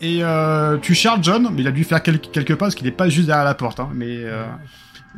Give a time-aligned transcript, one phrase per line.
[0.00, 2.86] Et euh, tu charges John, mais il a dû faire quelques, quelques pas parce qu'il
[2.86, 3.80] n'est pas juste derrière la porte.
[3.80, 4.44] Hein, mais euh,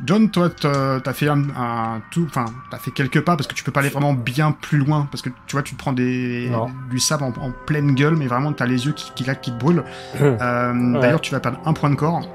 [0.05, 3.53] John, toi, t'as t'as fait un, un tout, enfin, t'as fait quelques pas parce que
[3.53, 5.93] tu peux pas aller vraiment bien plus loin parce que tu vois, tu te prends
[5.93, 6.67] des Non.
[6.89, 9.51] du sable en, en pleine gueule, mais vraiment t'as les yeux qui, qui, là, qui
[9.51, 9.83] te brûlent.
[10.21, 12.27] Euh, D'ailleurs, tu vas perdre un point de corps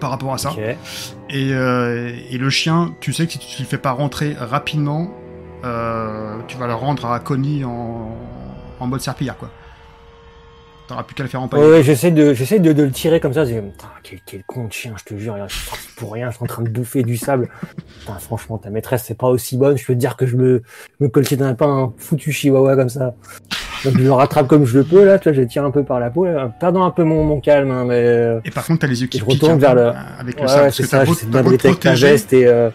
[0.00, 0.52] par rapport à ça.
[0.52, 0.58] Ok.
[0.58, 5.10] Et, euh, et le chien, tu sais que si tu le fais pas rentrer rapidement,
[5.64, 8.16] euh, tu vas le rendre à Connie en,
[8.80, 9.50] en mode serpillière, quoi.
[10.88, 11.62] T'auras plus qu'à le faire empailler.
[11.64, 13.44] Ouais, ouais, j'essaie de, j'essaie de, de le tirer comme ça.
[13.44, 15.36] Je putain, quel, quel con de chien, je te jure.
[15.36, 17.48] est sorti Pour rien, je suis en train de bouffer du sable.
[18.00, 19.78] Putain, franchement, ta maîtresse, c'est pas aussi bonne.
[19.78, 20.62] Je peux te dire que je me,
[21.00, 23.14] je me coltine pas un foutu chihuahua comme ça.
[23.84, 25.18] Donc, je le rattrape comme je le peux, là.
[25.18, 27.24] Tu vois, je le tire un peu par la peau, là, perdant un peu mon,
[27.24, 29.74] mon calme, hein, mais, euh, Et par contre, t'as les yeux qui je retourne vers
[29.74, 30.62] le- euh, avec le ouais, sable.
[30.64, 31.04] ouais, c'est ça.
[31.04, 32.70] J'essaie de protéger, veste et, euh,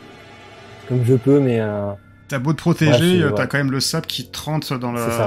[0.89, 1.91] comme je peux, mais, euh,
[2.27, 3.47] t'as beau te protéger, Ouais, euh, t'as ouais.
[3.47, 5.17] quand même le sable qui te rentre dans c'est,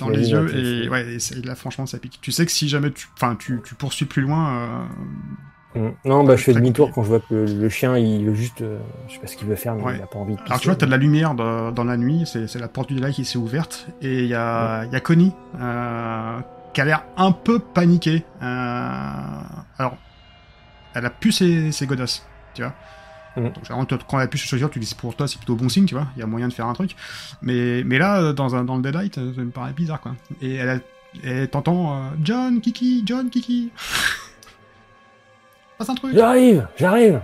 [0.00, 2.18] dans les yeux et ouais, et là franchement ça pique.
[2.20, 4.84] Tu sais que si jamais tu, enfin tu, tu poursuis plus loin, euh,
[5.76, 5.90] Mm.
[6.06, 8.62] Non, bah, je fais demi-tour quand je vois que le, le chien, il veut juste,
[8.62, 10.58] euh, je sais pas ce qu'il veut faire, mais il a pas envie de Alors
[10.58, 13.12] tu vois, t'as de la lumière dans, dans la nuit, c'est la porte du délai
[13.12, 16.38] qui s'est ouverte, et il y a, il y a Connie euh,
[16.72, 18.24] qui a l'air un peu paniquée.
[18.42, 19.40] Euh,
[19.78, 19.96] alors,
[20.94, 22.74] elle a plus ses, ses godasses, tu vois.
[23.36, 25.56] Donc, toi, quand elle a plus ses chaussures, tu dis c'est pour toi, c'est plutôt
[25.56, 26.06] bon signe, tu vois.
[26.16, 26.96] Il y a moyen de faire un truc.
[27.42, 30.12] Mais, mais là, dans, un, dans le Deadlight, ça me paraît bizarre, quoi.
[30.40, 30.78] Et elle, a-
[31.24, 33.70] et t'entends euh, John, Kiki, John, Kiki.
[35.78, 36.14] Passe un truc.
[36.14, 37.20] J'arrive, j'arrive.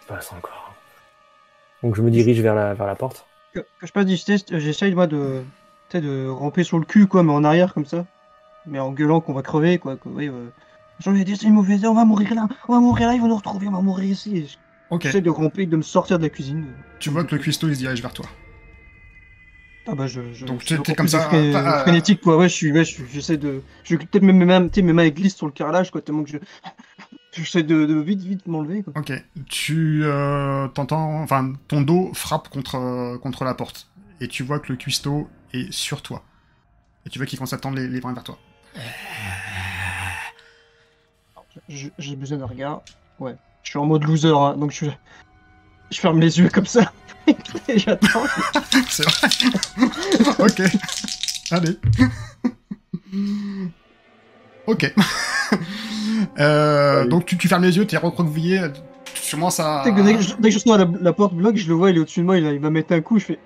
[0.00, 0.74] C'est pas ça encore.
[1.82, 3.26] Donc je me dirige vers la, vers la porte.
[3.52, 5.42] Que, que je passe du test, j'essaye moi de,
[5.92, 8.04] de ramper sur le cul, quoi, mais en arrière comme ça.
[8.66, 9.96] Mais en gueulant qu'on va crever, quoi.
[9.96, 10.48] Que, oui, euh,
[11.00, 13.14] J'en ai dit, c'est une mauvaise idée, on va mourir là, on va mourir là,
[13.14, 14.56] ils vont nous retrouver, on va mourir ici.
[14.90, 15.02] Ok.
[15.02, 16.66] J'essaie de ramper, de me sortir de la cuisine.
[17.00, 18.26] Tu vois que le cuistot il se dirige vers toi.
[19.86, 22.38] Ah bah je, je Donc, je t'es- comme ça, fré- t'as- frénétique quoi.
[22.38, 25.36] Ouais, je suis, ouais, je j'essaie de, je peut-être même mes mains, mes mains glissent
[25.36, 26.38] sur le carrelage quoi, tellement que je,
[27.32, 28.94] j'essaie de, de vite vite m'enlever quoi.
[28.96, 29.12] Ok.
[29.48, 33.88] Tu euh, t'entends, enfin, ton dos frappe contre euh, contre la porte
[34.22, 36.22] et tu vois que le cuistot est sur toi.
[37.04, 38.38] Et tu vois qu'il commence à tendre les, les bras vers toi.
[41.68, 42.82] J'ai besoin d'un regard.
[43.18, 43.34] Ouais.
[43.62, 44.86] Je suis en mode loser, hein, donc je,
[45.90, 46.92] je ferme les yeux comme ça.
[47.68, 48.22] Et j'attends.
[48.88, 49.28] C'est vrai.
[50.38, 50.62] ok.
[51.50, 51.78] Allez.
[54.66, 54.94] ok.
[56.38, 58.60] Euh, donc tu, tu fermes les yeux, t'es recroquevillé.
[59.14, 59.82] Tu commences à.
[59.84, 61.74] Dès que, dès que je, dès que je sens la, la porte bloque, je le
[61.74, 63.38] vois, il est au-dessus de moi, il, il va mettre un coup, je fais.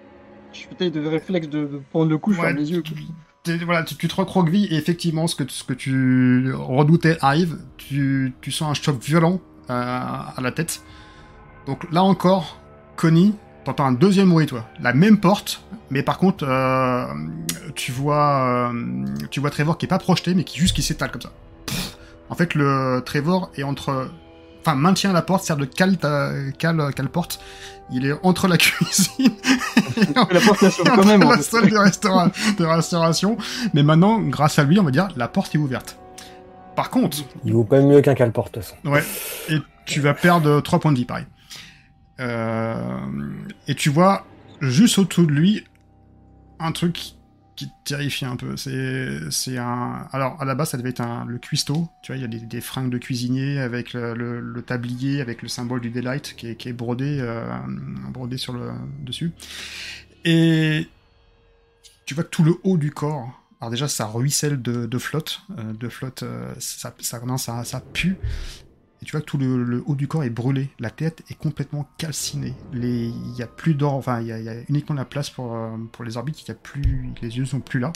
[0.53, 2.83] Je fais peut-être de réflexe de, de prendre le coup, je Ouais, ferme les yeux.
[2.83, 2.93] quoi.
[3.65, 7.59] Voilà, tu, tu te recroquevilles et effectivement, ce que, ce que tu redoutais arrive.
[7.77, 10.83] Tu, tu sens un choc violent euh, à la tête.
[11.67, 12.59] Donc là encore,
[12.97, 14.67] Connie, t'entends un deuxième bruit, toi.
[14.81, 17.07] La même porte, mais par contre, euh,
[17.75, 21.11] tu vois, euh, tu vois Trevor qui est pas projeté, mais qui juste qui s'étale
[21.11, 21.33] comme ça.
[22.31, 24.11] En fait, le Trevor est entre,
[24.69, 27.41] enfin maintient la porte, sert de cale, ta- cale, cale porte.
[27.91, 29.33] Il est entre la cuisine
[29.97, 31.23] et La porte la quand même.
[31.43, 33.37] salle de, restaura- de restauration.
[33.75, 35.99] Mais maintenant, grâce à lui, on va dire, la porte est ouverte.
[36.77, 38.89] Par contre, Il vaut quand même mieux qu'un cale-porte, de toute façon.
[38.93, 39.03] ouais,
[39.49, 41.25] et tu vas perdre 3 points de vie, pareil.
[42.21, 42.85] Euh,
[43.67, 44.27] et tu vois,
[44.61, 45.65] juste autour de lui,
[46.61, 47.13] un truc
[47.59, 48.57] qui te terrifie un peu.
[48.57, 50.07] C'est, c'est un.
[50.13, 51.89] Alors, à la base, ça devait être un, le cuistot.
[52.05, 55.49] Tu vois, il y a des, des fringues de cuisinier avec le, tablier, avec le
[55.49, 57.45] symbole du daylight qui est, qui est brodé, euh,
[58.11, 59.33] brodé sur le dessus.
[60.25, 60.87] Et
[62.07, 63.29] tu vois que tout le haut du corps.
[63.61, 67.81] Alors déjà, ça ruisselle de, flotte, euh, de flotte, euh, ça, ça, non, ça, ça
[67.81, 68.19] pue.
[69.09, 71.89] Tu vois que tout le, le haut du corps est brûlé, la tête est complètement
[71.97, 72.53] calcinée.
[72.75, 75.07] Les- Il y a plus d'or, enfin, il y, a- il y a uniquement la
[75.07, 77.91] place pour, euh, pour les orbites, il y a plus, les yeux sont plus là.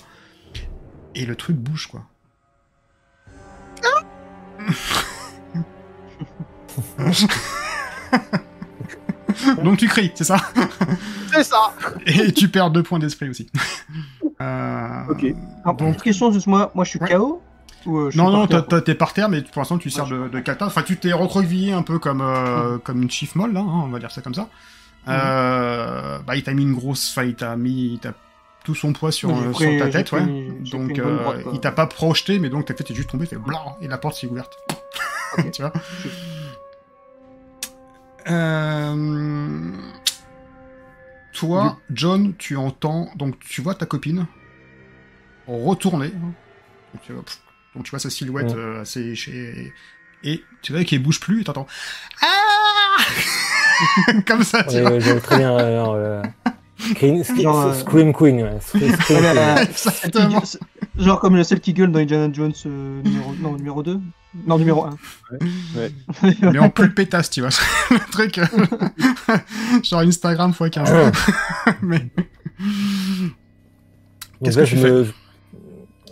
[1.15, 2.07] Et le truc bouge, quoi.
[9.63, 10.37] Donc tu cries, c'est ça?
[11.33, 11.73] C'est ça
[12.07, 13.49] Et tu perds deux points d'esprit aussi.
[14.41, 15.25] Euh, Ok.
[15.63, 17.11] Alors, Donc- petite question, juste moi, moi je suis Ouais.
[17.15, 17.41] KO
[17.87, 20.67] ou, Non, non, t'es par terre, mais pour l'instant tu sers Ouais, de, de kata.
[20.67, 23.89] Enfin, tu t'es recroquevillé un peu comme, euh, comme une chiffre molle, là, hein, on
[23.89, 24.49] va dire ça comme ça.
[25.09, 27.11] Euh, bah, il t'a mis une grosse.
[27.11, 27.95] Enfin, il t'a mis.
[27.95, 28.13] Il t'a
[28.65, 30.25] tout son poids sur, euh, pris- ta tête, ouais.
[30.71, 33.35] Donc, euh, droite, il t'a pas projeté, mais donc t'as fait, t'es juste tombé, fait
[33.37, 34.57] blanc, et la porte s'est ouverte.
[35.53, 35.73] tu vois
[38.31, 39.73] Euh,
[41.33, 43.09] Toi, John, tu entends.
[43.17, 44.27] Donc, tu vois ta copine
[45.49, 46.11] retourner.
[46.11, 47.41] Donc, tu vois, pff,
[47.75, 48.59] donc, tu vois sa silhouette Ouais.
[48.59, 49.15] euh, assez.
[49.15, 49.73] chez-
[50.25, 51.67] Et tu vois qu'elle bouge plus, et t'entends.
[52.21, 52.27] Ah
[54.27, 54.91] Comme ça, tu Ouais, vois.
[54.93, 55.59] ouais, très bien.
[55.59, 56.23] euh, euh,
[56.79, 58.59] Scream, Genre, euh, Scream Queen, ouais.
[58.61, 59.25] Scream, Queen.
[59.69, 60.43] Exactement.
[60.99, 63.33] Genre comme le celle qui gueule dans Indiana Jones euh, numéro...
[63.41, 63.99] Non, numéro 2
[64.47, 64.97] Non, numéro 1.
[65.77, 65.91] Ouais.
[66.43, 67.51] Mais en plus pétasse, tu vois.
[67.91, 68.39] le truc.
[68.39, 68.45] euh,
[69.83, 71.13] Genre Instagram x 15.
[71.83, 71.99] Mais.
[71.99, 72.11] Donc
[74.45, 75.07] Qu'est-ce là, que tu je me...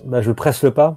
[0.07, 0.97] bah, je presse le pas.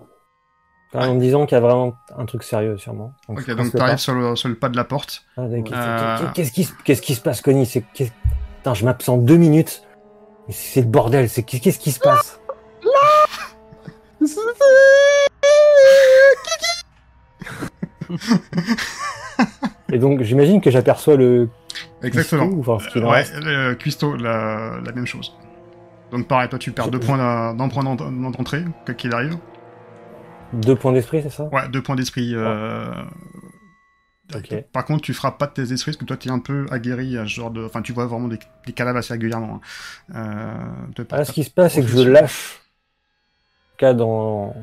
[0.95, 3.13] En me disant qu'il y a vraiment un truc sérieux, sûrement.
[3.27, 5.23] Donc, Ok, donc t'arrives sur le, sur le pas de la porte.
[5.37, 5.41] Ah.
[5.41, 6.17] Euh.
[6.35, 7.65] Qu'est-ce qui, se- qui passe, Connie?
[7.65, 9.83] C'est Putain, je m'absente deux minutes.
[10.49, 11.29] C'est le bordel.
[11.29, 12.39] C'est qu'est-ce qui se passe?
[19.91, 21.49] Et donc, j'imagine que j'aperçois le
[22.01, 22.49] Exactement.
[22.59, 25.35] enfin, ouais, le cuistot, la, la même chose.
[26.11, 29.37] Donc pareil, toi tu perds deux points d'entrée, quoi qu'il arrive.
[30.53, 31.45] Deux points d'esprit, c'est ça?
[31.51, 32.31] Ouais, deux points d'esprit.
[32.35, 32.91] euh,
[34.35, 34.55] Ok.
[34.71, 36.65] Par contre, tu feras pas de tes esprits parce que toi, tu es un peu
[36.71, 37.63] aguerri à ce genre de.
[37.65, 39.59] Enfin, tu vois vraiment des, des cadavres assez régulièrement.
[40.13, 40.65] hein.
[40.97, 42.59] Euh, Ah, ce qui se passe, c'est que je lâche.
[42.59, 44.55] En tout cas, dans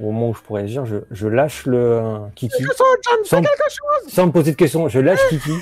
[0.00, 2.64] au moment où je pourrais dire, je, je lâche le euh, Kiki.
[3.24, 3.42] Sans,
[4.08, 5.52] sans me poser de questions, je lâche Kiki.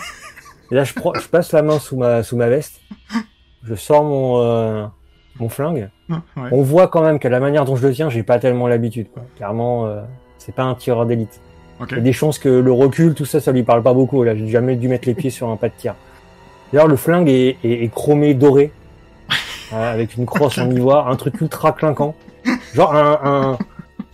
[0.71, 2.81] Et là, je, prends- je passe la main sous ma, sous ma veste.
[3.65, 4.87] Je sors mon, euh,
[5.39, 5.89] mon flingue.
[6.09, 6.17] Ouais.
[6.53, 9.07] On voit quand même qu'à la manière dont je le tiens, j'ai pas tellement l'habitude.
[9.37, 10.01] Clairement, euh,
[10.39, 11.41] c'est pas un tireur d'élite.
[11.91, 14.23] Il y a des chances que le recul, tout ça, ça lui parle pas beaucoup.
[14.23, 15.95] Là, j'ai jamais dû mettre les pieds sur un pas de tir.
[16.73, 18.71] D'ailleurs, le flingue est, est- est chromé doré,
[19.73, 22.15] euh, avec une crosse en ivoire, un truc ultra clinquant.
[22.75, 23.59] Genre un, un-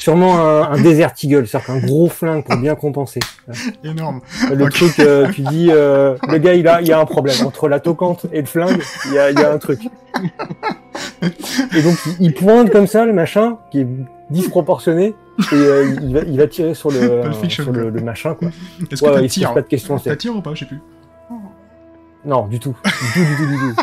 [0.07, 3.19] sûrement un, un Desert Eagle, c'est-à-dire qu'un gros flingue pour bien compenser.
[3.83, 4.21] Énorme.
[4.55, 7.45] Le truc, euh, tu dis, euh, le gars, il a, il y a un problème
[7.45, 8.81] entre la toquante et le flingue.
[9.07, 9.81] Il y a, il y a un truc.
[11.75, 13.87] Et donc, il, pointe comme ça le machin qui est
[14.31, 18.51] disproportionné et euh, il, va, il va tirer sur le, sur le, machin quoi.
[18.93, 19.99] Est-ce Ouais, que ouais, t'as il se pose tir pas de questions.
[19.99, 20.81] T'as ou pas Je sais plus.
[22.25, 23.83] Non, du tout, du tout, du tout, du tout.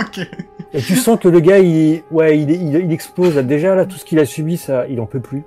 [0.00, 0.28] ok.
[0.74, 3.36] Et tu sens que le gars, il, ouais, il, il, il explose.
[3.36, 3.42] Là.
[3.42, 5.44] Déjà là, tout ce qu'il a subi, ça, il en peut plus.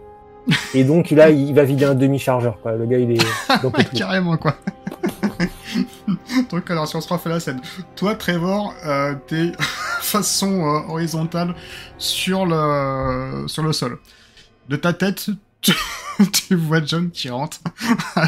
[0.73, 2.59] Et donc là, il va vider un demi-chargeur.
[2.61, 2.73] Quoi.
[2.73, 3.97] Le gars, il est, il en peut Ouais, plus.
[3.97, 4.55] carrément, quoi.
[6.51, 7.59] Donc, alors, si on se refait la scène.
[7.95, 9.51] Toi, Trevor, euh, t'es
[10.01, 11.53] façon euh, horizontale
[11.97, 13.99] sur le, sur le sol.
[14.69, 15.29] De ta tête,
[15.61, 15.73] tu,
[16.31, 17.59] tu vois John qui rentre,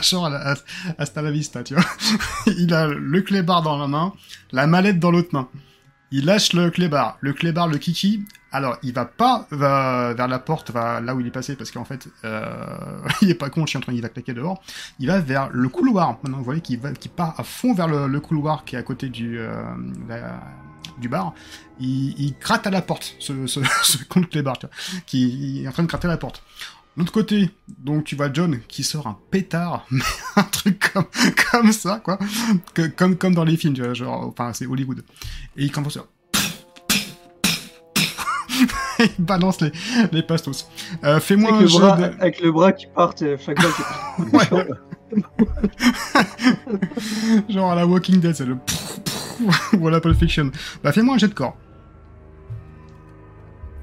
[0.03, 0.55] genre à la- à-
[0.97, 1.83] hasta la vista, tu vois.
[2.47, 4.13] Il a le clébard dans la main,
[4.51, 5.47] la mallette dans l'autre main.
[6.11, 7.17] Il lâche le clébard.
[7.21, 8.23] Le clébard, le kiki.
[8.51, 11.69] Alors, il va pas va vers la porte, va là où il est passé, parce
[11.69, 14.61] qu'en fait, euh, il est pas con, le chien, il va claquer dehors
[14.99, 16.17] il va vers le couloir.
[16.23, 18.83] Maintenant, vous voyez qu'il va, qu'il part à fond vers le, couloir qui est à
[18.83, 19.51] côté du, euh,
[20.99, 21.33] du bar.
[21.79, 25.63] Il, il gratte à la porte, ce, ce, ce con de clébard, tu vois, qui
[25.63, 26.43] est en train de gratter à la porte.
[26.97, 30.03] L'autre côté, donc tu vois John qui sort un pétard, mais
[30.35, 31.05] un truc comme,
[31.51, 32.19] comme ça, quoi,
[32.73, 35.03] que, comme, comme dans les films, tu vois, genre, enfin, c'est Hollywood.
[35.55, 36.05] Et il commence à
[38.99, 39.71] il balance les,
[40.11, 40.67] les pastos.
[41.05, 42.03] Euh, Fais-moi un bras, de...
[42.19, 43.59] avec le bras qui part, euh, chaque
[44.33, 44.67] Ouais.
[47.47, 48.57] Genre à la Walking Dead, c'est le
[49.77, 50.51] ou à la Pulp Fiction.
[50.83, 51.55] Bah fais-moi un jet de corps.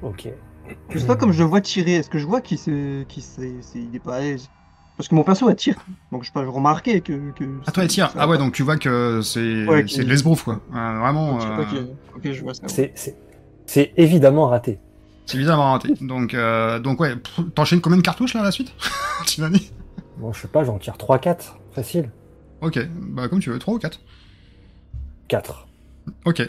[0.01, 0.29] Ok.
[0.89, 1.93] Je sais pas comme je le vois tirer.
[1.95, 3.05] Est-ce que je vois qu'il s'est,
[3.75, 4.49] il est pas à l'aise?
[4.97, 5.75] Parce que mon perso elle tire.
[6.11, 7.31] Donc je peux remarquer que.
[7.31, 8.11] que Ah toi elle tire.
[8.17, 10.59] Ah ouais donc tu vois que c'est Ouais, de l'esbrouf quoi.
[10.75, 11.35] Euh, vraiment.
[11.37, 12.67] Ok, euh, ok, ok, je vois ça.
[12.67, 13.15] C'est, c'est,
[13.65, 14.79] c'est évidemment raté.
[15.25, 15.93] C'est évidemment raté.
[16.01, 17.13] Donc euh, donc ouais.
[17.53, 18.73] T'enchaînes combien de cartouches là à la suite?
[19.25, 19.71] Tu m'as dit?
[20.17, 21.53] Bon, je sais pas, j'en tire 3-4.
[21.73, 22.09] Facile.
[22.61, 22.79] Ok.
[23.11, 23.59] Bah comme tu veux.
[23.59, 23.99] 3 ou 4
[25.27, 25.67] 4.
[26.25, 26.41] Ok.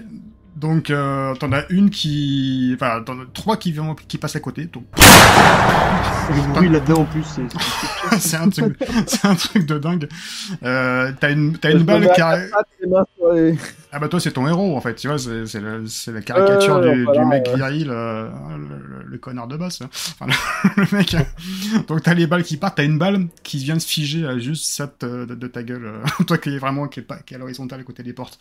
[0.59, 2.73] Donc euh, t'en as une qui.
[2.75, 4.65] Enfin t'en as trois qui, vont- qui passent à côté.
[4.67, 8.19] Donc Le bruit là-dedans en plus, c'est.
[8.19, 10.09] c'est- un truc, c'est un truc de dingue.
[10.65, 12.39] Euh, t'as une, t'as une balle qui a...
[13.91, 16.77] Ah bah toi c'est ton héros en fait, tu vois, c'est, c'est, le- la caricature
[16.77, 18.65] ouais, du, voilà, du mec viril, euh, le,
[18.99, 19.79] le- le connard de base.
[19.83, 19.89] hein.
[20.21, 20.27] Enfin,
[20.77, 21.15] le, mec.
[21.15, 21.21] euh,
[21.89, 24.67] Donc t'as les balles qui partent, t'as une balle qui vient se figer à juste
[24.67, 27.41] ça de, ta gueule, euh, toi qui est vraiment qui est, pas, qui est à
[27.41, 28.39] l'horizontale à côté des portes,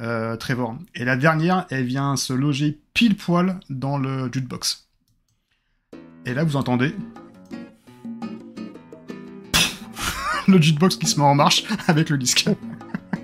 [0.00, 0.76] euh, Trevor.
[0.94, 1.29] Et la dernière,
[1.70, 4.88] elle vient se loger pile poil dans le jukebox.
[6.26, 6.94] Et là vous entendez
[10.48, 12.48] le jukebox qui se met en marche avec le disque.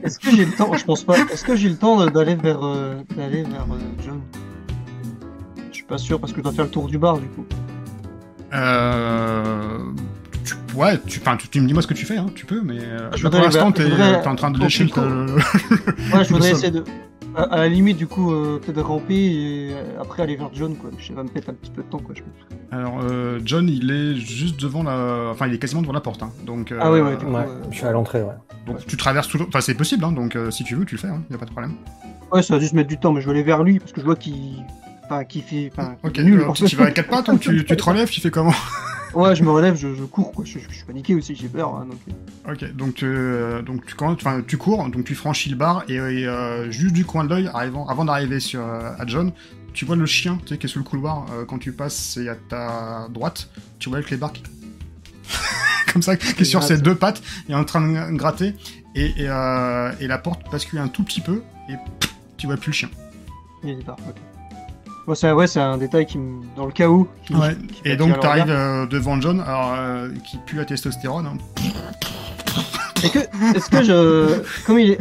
[0.03, 1.19] Est-ce que j'ai le temps Je pense pas.
[1.19, 4.21] Est-ce que j'ai le temps d'aller vers euh, d'aller vers euh, John?
[5.71, 7.45] Je suis pas sûr parce que je dois faire le tour du bar du coup.
[8.55, 9.79] Euh...
[10.45, 12.61] Tu, ouais, tu, tu, tu me dis moi ce que tu fais, hein, tu peux,
[12.61, 13.85] mais euh, Je là, pour l'instant t'es
[14.27, 14.91] en train de lécher le...
[16.15, 16.85] Ouais, je voudrais essayer de.
[17.37, 20.51] À, à la limite, du coup, euh, peut-être de ramper et euh, après aller vers
[20.55, 20.91] John, quoi.
[20.99, 22.15] Je vais me mettre un petit peu de temps, quoi.
[22.15, 22.59] Je pense.
[22.73, 25.29] Alors, euh, John, il est juste devant la...
[25.33, 26.73] Enfin, il est quasiment devant la porte, hein, donc...
[26.73, 28.35] euh, Ah ouais, ouais, du coup, Ouais, euh, je suis à l'entrée, ouais.
[28.67, 29.45] Donc tu traverses tout le...
[29.47, 31.39] Enfin, c'est possible, hein, donc euh, si tu veux, tu le fais, hein, y a
[31.39, 31.75] pas de problème.
[32.33, 34.01] Ouais, ça va juste mettre du temps, mais je vais aller vers lui parce que
[34.01, 34.65] je vois qu'il
[35.05, 36.41] enfin, qui fait, enfin, Ok, nul.
[36.41, 38.31] euh, en tu, tu vas à quatre pattes ou tu, tu te relèves, tu fais
[38.31, 38.53] comment?
[39.15, 40.45] Ouais, je me relève, je, je cours, quoi.
[40.45, 41.75] Je, je suis paniqué aussi, j'ai peur.
[41.75, 41.99] hein, donc...
[42.51, 45.95] Ok, donc, tu, euh, donc tu, quand, tu cours, donc tu franchis le bar, et,
[45.95, 49.33] et, euh, juste du coin de l'œil, avant d'arriver sur euh, à John,
[49.73, 51.97] tu vois le chien tu sais, qui est sous le couloir, euh, quand tu passes,
[51.97, 53.49] c'est à ta droite,
[53.79, 54.43] tu vois avec les qui...
[55.93, 58.55] Comme ça, qui est sur ses deux pattes, et en train de gratter,
[58.95, 62.57] et, et, euh, et la porte bascule un tout petit peu, et pff, tu vois
[62.57, 62.91] plus le chien.
[63.65, 64.17] Il des barres, ok.
[65.07, 66.43] Bon, c'est ouais, c'est un détail qui me...
[66.57, 67.07] dans le cas où.
[67.25, 68.57] qui- Ouais, qui et donc t'arrives regard.
[68.59, 71.37] euh, devant John, alors, euh, qui pue la testostérone, hein.
[73.05, 74.43] Est-ce que, est-ce que je.
[74.67, 74.99] Comme il est.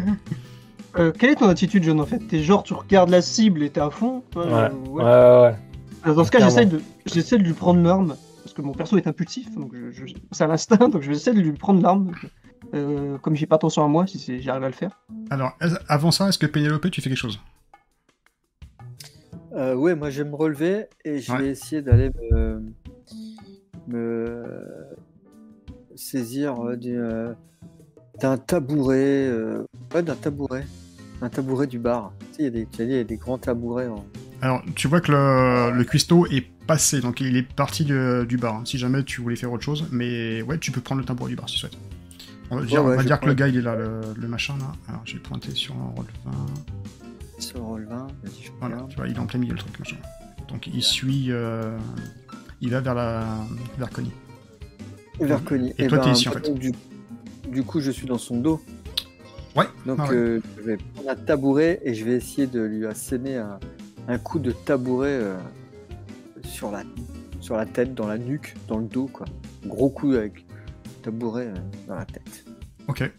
[0.98, 2.20] Euh, quelle est ton attitude, John, en fait?
[2.20, 5.56] T'es genre, tu regardes la cible et t'es à fond toi, Ouais, euh, ouais, ouais.
[6.10, 6.14] ouais.
[6.14, 9.08] Dans ce cas, j'essaie de, j'essaie de lui prendre l'arme, parce que mon perso est
[9.08, 12.12] impulsif, donc je, je- c'est à l'instinct, donc je vais essayer de lui prendre l'arme.
[12.74, 14.92] Euh, comme j'ai pas attention à moi, si j'arrive à le faire.
[15.30, 17.40] Alors, est- avant ça, est-ce que Pénélope, tu fais quelque chose?
[19.56, 21.40] Euh, ouais, moi je vais me relever et je Ouais.
[21.40, 22.62] vais essayer d'aller me,
[23.88, 24.44] me
[25.96, 27.34] saisir euh, euh,
[28.20, 30.66] d'un tabouret, euh, ouais, d'un tabouret,
[31.22, 32.12] un tabouret du bar.
[32.20, 33.88] Tu sais, il y a des, il y a des grands tabourets.
[33.88, 34.06] En...
[34.42, 38.38] Alors, tu vois que le, le cuistot est passé, donc il est parti de- du
[38.38, 41.08] bar, hein, si jamais tu voulais faire autre chose, mais ouais, tu peux prendre le
[41.08, 41.78] tabouret du bar si tu souhaites.
[42.52, 44.02] On va dire, ouais, on va je dire que le gars il est là, le,
[44.16, 44.72] le machin là.
[44.90, 46.06] Alors, j'ai pointé sur un 20.
[47.40, 48.08] Sur Voilà,
[48.90, 49.78] tu vois, il est en plein milieu le truc.
[49.80, 49.98] machin.
[50.48, 51.28] Donc il suit.
[51.32, 51.78] euh,
[52.62, 53.26] il va vers la.
[53.78, 54.12] vers Connie.
[55.20, 55.74] Vers Connie.
[55.78, 56.54] Et toi, t'es ici, en fait.
[56.54, 56.72] Du,
[57.50, 58.62] du coup, je suis dans son dos.
[59.56, 60.16] Ouais, Donc, ah ouais.
[60.16, 63.58] euh, je vais prendre un tabouret et je vais essayer de lui asséner un,
[64.10, 65.38] un coup de tabouret euh,
[66.44, 66.84] sur, la,
[67.40, 69.26] sur la tête, dans la nuque, dans le dos, quoi.
[69.66, 70.46] Gros coup avec
[71.04, 71.54] tabouret
[71.88, 72.44] dans la tête.
[72.90, 73.10] Ok,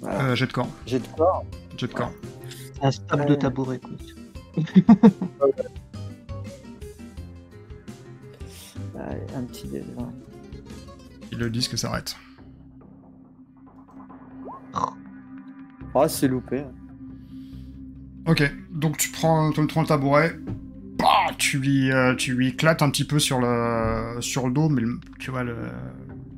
[0.00, 0.34] Voilà.
[0.34, 0.68] jet de corps.
[0.86, 1.44] J'ai de corps.
[1.76, 2.12] Jet de corps.
[2.82, 3.90] Un stab de tabouret, quoi.
[8.98, 9.82] Allez, un petit dé.
[11.36, 12.16] le disque s'arrête.
[15.94, 16.64] Ah, c'est loupé.
[18.26, 20.38] Ok, donc tu prends, tu prends le tabouret,
[20.98, 21.06] bah,
[21.38, 24.82] tu lui, euh, tu lui éclates un petit peu sur le, sur le dos, mais
[24.82, 25.56] le- tu vois le,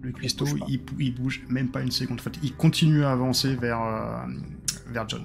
[0.03, 2.21] le cuistot, bouge il, bouge il bouge même pas une seconde.
[2.21, 4.25] En fait, il continue à avancer vers, euh,
[4.87, 5.23] vers John.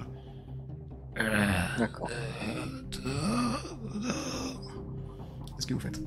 [1.78, 2.10] D'accord.
[5.56, 6.00] Qu'est-ce que vous faites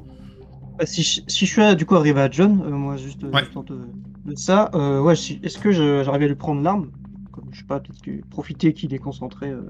[0.78, 3.24] Bah, si, je, si je suis à- du coup arrivé à John, euh, moi juste
[3.24, 3.46] euh, Ouais.
[3.48, 3.80] temps de,
[4.25, 6.92] de ça, euh, ouais, si- est-ce que j'arrive à lui prendre l'arme?
[7.32, 9.70] Comme je sais pas, peut-être que profiter qu'il est concentré euh,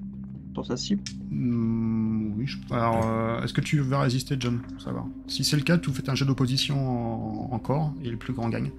[0.54, 1.02] dans sa cible.
[1.32, 2.46] Hmm, Oui.
[2.48, 4.60] je- Alors, euh, est-ce que tu vas résister, John?
[4.84, 5.06] Ça va.
[5.28, 7.54] Si c'est le cas, tu fais un jet d'opposition en...
[7.54, 8.72] en corps et le plus grand gagne.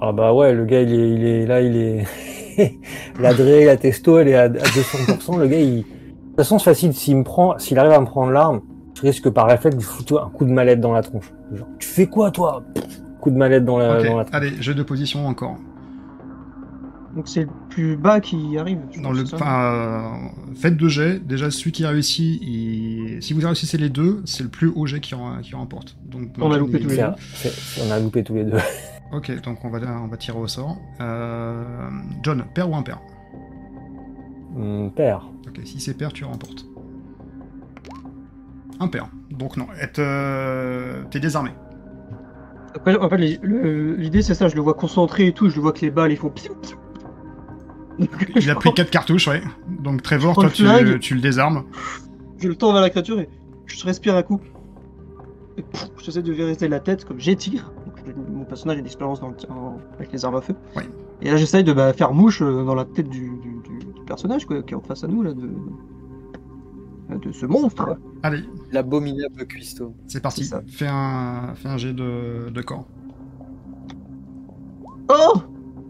[0.00, 2.06] Ah bah ouais, le gars, il est, il est là, il est...
[3.20, 5.38] la dré, la testo, elle est à, à 200%.
[5.38, 5.76] Le gars, il...
[5.78, 6.92] De toute façon, c'est facile.
[6.94, 8.60] S'il me prend, s'il arrive à me prendre l'arme,
[8.94, 11.32] je risque par réflexe de foutre un coup de mallette dans la tronche.
[11.52, 12.62] Genre, tu fais quoi, toi?
[13.20, 14.36] Coup de mallette dans la, ok, dans la tronche.
[14.42, 15.56] allez, jet d'opposition encore.
[17.16, 18.78] Donc c'est le plus bas qui arrive.
[19.02, 21.18] Dans le, euh, faites deux jets.
[21.18, 25.00] Déjà, celui qui réussit, il- si vous réussissez les deux, c'est le plus haut jet
[25.00, 25.96] qui, en- qui remporte.
[26.04, 27.02] Donc, On a loupé tous les
[27.34, 27.84] C'est deux.
[27.88, 28.52] on a loupé tous les deux.
[29.12, 30.76] Ok, donc on va, on va tirer au sort.
[31.00, 31.64] Euh,
[32.22, 33.00] John, père ou impair?
[34.56, 35.28] Hum, père.
[35.46, 36.66] Ok, si c'est père, tu remportes.
[38.80, 39.08] Impair.
[39.30, 39.66] Donc non,
[39.98, 41.50] euh, t'es désarmé.
[42.74, 45.72] Après, en fait, l'idée c'est ça, je le vois concentré et tout, je le vois
[45.72, 46.30] que les balles ils font.
[46.30, 46.76] psiou, psiou.
[47.98, 49.42] Donc, Il je a pris prends- 4 cartouches, ouais.
[49.80, 50.50] Donc Trevor, toi, le
[50.94, 51.64] tu, tu le désarmes.
[52.38, 53.28] Je le tends vers la créature et
[53.66, 54.40] je respire un coup.
[55.56, 57.72] Et pouf, j'essaie de vérifier la tête comme j'étire.
[58.32, 60.54] Mon personnage a une expérience dans le- en- avec les armes à feu.
[61.22, 64.02] Et là j'essaye de bah, faire mouche euh, dans la tête du, du- du- du
[64.06, 65.48] personnage quoi, qui est en face à nous là, de,
[67.16, 67.96] de ce monstre.
[68.22, 69.94] Allez, L'abominable cuistot.
[70.06, 70.48] c'est parti.
[70.68, 72.86] Fais un, fais un jet de, de corps.
[75.10, 75.40] Oh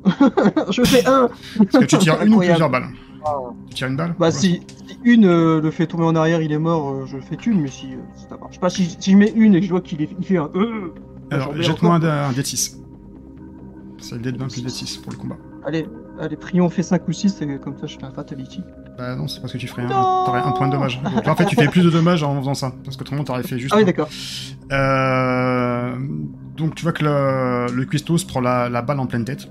[0.71, 1.27] Je fais un
[1.61, 2.87] Est-ce que tu tires une ou plusieurs balles
[3.25, 3.35] Ah,
[3.69, 6.53] Tu tires une balle Bah si, si une euh, le fait tomber en arrière, il
[6.53, 9.17] est mort, euh, je fais une, mais si euh, ça marche pas, si, si je
[9.17, 10.95] mets une et que je vois qu'il fait un euh,
[11.31, 12.79] Alors, jette-moi un, un dé de 6.
[13.99, 15.37] C'est le dé de 20 plus le dé de 6 pour le combat.
[15.67, 15.87] Allez,
[16.21, 18.63] allez, prions, fait 5 ou 6, et comme ça je fais un fatality.
[18.97, 21.01] Bah non, c'est parce que tu ferais un, t'aurais un point de dommage.
[21.03, 22.73] Donc, en fait, tu fais plus de dommages en faisant ça.
[22.85, 23.73] Parce qu'autrement, t'aurais fait juste.
[23.75, 24.09] Ah oui, d'accord.
[24.73, 25.97] Euh,
[26.57, 29.49] donc tu vois que le, le cuistot se prend la, la balle en pleine tête.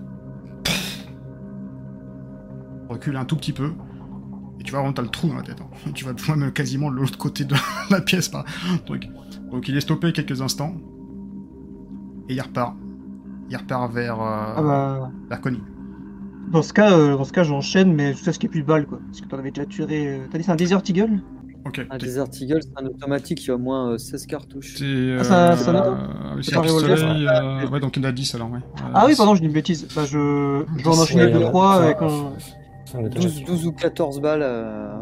[2.90, 3.72] Recule un tout petit peu.
[4.60, 5.62] Et tu vois vraiment t'as le trou dans la tête.
[5.62, 5.92] hein.
[5.94, 7.56] Tu vas même quasiment de l'autre côté de
[7.90, 8.46] la pièce par
[8.86, 9.10] truc.
[9.52, 10.74] Donc il est stoppé quelques instants.
[12.30, 12.76] Et il repart.
[13.50, 15.62] Il repart vers, euh, Ah bah, vers Connie.
[16.52, 18.62] dans ce cas, euh, dans ce cas j'enchaîne, mais jusqu'à ce qu'il n'y ait plus
[18.62, 19.00] de balles, quoi.
[19.08, 19.86] Parce que t'en avais déjà tué...
[19.90, 21.22] euh, T'as dit c'est un Desert Eagle?
[21.66, 21.86] Ok.
[21.90, 24.76] Un Desert Eagle, c'est un automatique qui a au moins euh, 16 cartouches.
[24.76, 28.06] t'es, euh, Ah, ça- ça euh, c'est un revolver, pistolet, euh, ouais, donc il y
[28.06, 28.60] en a 10 alors, ouais.
[28.60, 29.88] Euh, Ah oui, pardon, je dis une bêtise.
[29.96, 32.10] Bah, je, je vais en enchaîner Ouais, 2-3 ça- avec un.
[32.86, 34.42] C'est un de 12, 12 ou 14 balles.
[34.44, 34.94] euh,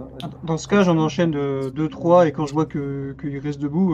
[0.43, 1.31] Dans ce cas, j'en enchaîne
[1.69, 3.93] 2-3 et quand je vois que qu'il reste debout,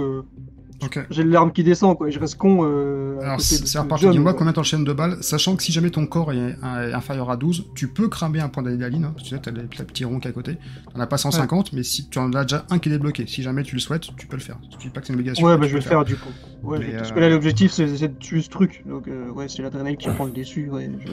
[1.10, 2.08] j'ai l'arme qui descend, quoi.
[2.08, 2.60] Et je reste con.
[2.64, 3.66] Euh, à Alors, c'est.
[3.98, 4.40] John, Dis-moi quoi.
[4.40, 7.68] combien t'enchaînes de balles, sachant que si jamais ton corps est, est inférieur à 12,
[7.76, 9.06] tu peux cramer un point d'adrénaline.
[9.06, 10.58] Hein, tu sais, t'as le le petit rond qui est à côté.
[10.94, 13.42] T'en as pas 150, mais si tu en as déjà un qui est débloqué, si
[13.44, 14.58] jamais tu le souhaites, tu peux le faire.
[14.72, 15.46] Je dis pas que c'est une obligation.
[15.46, 16.30] Ouais, bah je vais le faire du coup.
[16.64, 18.84] Ouais, Mais, parce euh, que là, l'objectif, c'est de tuer ce truc.
[18.88, 20.70] Donc, euh, ouais, c'est l'adrénaline qui prend le dessus.
[20.70, 21.12] Ouais, je-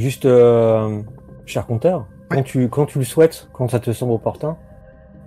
[0.00, 1.00] Juste, euh,
[1.46, 2.36] cher compteur, Ouais.
[2.36, 4.56] quand, tu, quand tu le souhaites, quand ça te semble opportun,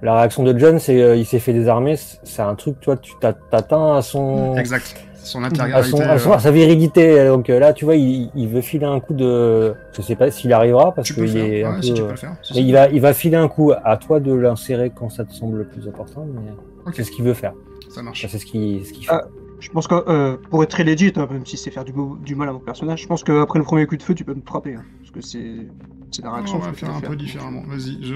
[0.03, 1.95] la réaction de John, c'est euh, il s'est fait désarmer.
[1.97, 4.95] C'est un truc, toi, tu t'a- t'atteins à son, Exact.
[5.15, 5.49] Son à,
[5.83, 7.25] son, à, son- euh, à sa vérité.
[7.27, 9.73] Donc euh, là, tu vois, il, il veut filer un coup de.
[9.93, 11.81] Je sais pas s'il arrivera parce qu'il est un Ouais, peu.
[11.81, 12.35] si tu peux le faire.
[12.53, 15.31] Mais il va, il va filer un coup à toi de l'insérer quand ça te
[15.33, 16.23] semble le plus opportun.
[16.35, 16.51] Mais
[16.93, 17.53] c'est ce qu'il veut faire.
[17.89, 18.25] Ça marche.
[18.29, 19.13] C'est ce qu'il ce qu'il fait.
[19.13, 19.23] Ah,
[19.63, 22.49] Je pense que euh, pour être très legit, hein, même si c'est faire du, mal
[22.49, 24.75] à mon personnage, je pense qu'après le premier coup de feu, tu peux me frapper.
[24.75, 25.67] hein, parce que c'est
[26.11, 26.57] c'est la réaction.
[26.57, 27.09] on va faire un faire.
[27.09, 27.63] peu différemment.
[27.65, 28.13] Vas-y, je.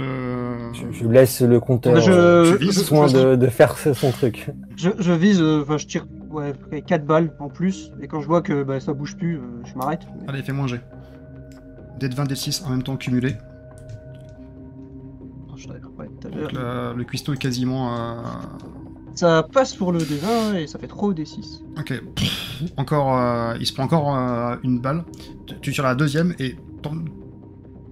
[0.73, 4.49] Je, je laisse le compteur Bah, je- tu vises, soin de, de faire son truc.
[4.75, 6.53] Je, je vise, euh, enfin, je tire ouais,
[6.85, 9.73] 4 balles en plus, et quand je vois que bah, ça bouge plus, euh, je
[9.75, 10.01] m'arrête.
[10.21, 10.81] Mais- Allez, fais-moi un jet.
[11.99, 12.97] De 20, dès 6 en même temps.
[15.49, 15.55] Oh,
[15.97, 16.93] pas tout à Donc l'heure.
[16.93, 17.95] le, cuistot est quasiment.
[17.95, 18.21] euh,
[19.17, 21.61] Ça passe pour le D20 et ça fait 3 au D6.
[21.79, 22.01] Ok.
[22.77, 25.05] Encore, euh, il se prend encore euh, une balle.
[25.61, 26.55] Tu, tires la deuxième et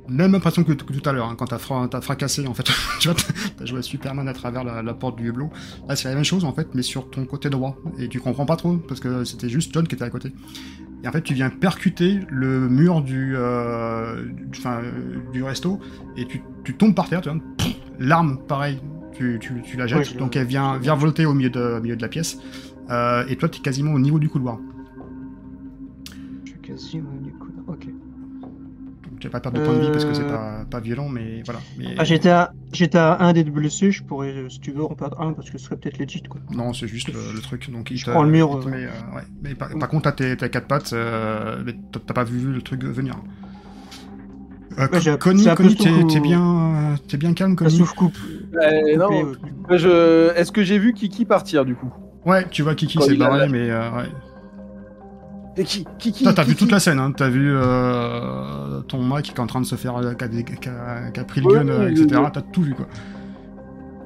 [0.08, 2.70] même impression que, tout à l'heure hein, quand t'as fra- t'as fracassé en fait.
[3.00, 3.18] tu vois,
[3.58, 5.50] t'as- joué Superman à travers la, porte du hublot.
[5.90, 7.76] Là, c'est la même chose en fait, mais sur ton côté droit.
[7.98, 10.32] Et tu comprends pas trop parce que c'était juste John qui était à côté.
[11.04, 14.26] Et en fait, tu viens percuter le mur du, euh,
[15.34, 15.80] du, resto
[16.18, 17.22] et tu, tu tombes par terre.
[17.22, 17.40] Tu vois,
[17.98, 18.80] l'arme, pareil.
[19.18, 21.82] Tu, tu, tu la jettes, je- donc elle vient, vient volter au milieu de, au
[21.82, 22.38] milieu de la pièce.
[22.90, 24.60] Euh, et toi, tu es quasiment au niveau du couloir.
[26.44, 27.48] Je suis quasi au du coup.
[27.68, 27.86] Ok.
[27.86, 30.30] Donc, tu vas pas perdre de points de vie parce que c'est Euh.
[30.30, 31.62] pas, pas violent, mais voilà.
[31.78, 31.96] Mais...
[31.98, 35.20] Ah, j'étais à, j'étais à 1 d'être blessé, je pourrais, si tu veux, en perdre
[35.22, 36.42] un parce que ce serait peut-être legit quoi.
[36.52, 37.72] Non, c'est juste le, le truc.
[37.72, 38.72] Donc, il Je prends le mur, il te euh.
[38.72, 39.24] met, euh, ouais.
[39.44, 42.62] Mais par, par contre, t'as tes, tes quatre pattes, euh, mais t'as pas vu le
[42.62, 43.16] truc venir.
[44.78, 45.46] Euh, Connie,
[46.12, 47.72] t'es bien, euh, t'es bien calme, Connie.
[47.78, 48.18] souffle coupe.
[48.56, 49.10] Euh, non,
[49.72, 50.36] euh, je...
[50.38, 51.92] Est-ce que j'ai vu Kiki partir du coup?
[52.26, 54.10] Ouais, tu vois Kiki s'est barré, mais euh, ouais.
[55.58, 57.14] Et qui, Kiki Toi, t'as vu Kiki toute la scène, hein.
[57.16, 60.28] T'as vu euh, ton mec qui est en train de se faire, euh, qui a,
[60.28, 62.22] des- qui a- qui a pris le Ouais, gun, euh, etc.
[62.34, 62.88] T'as tout vu, quoi.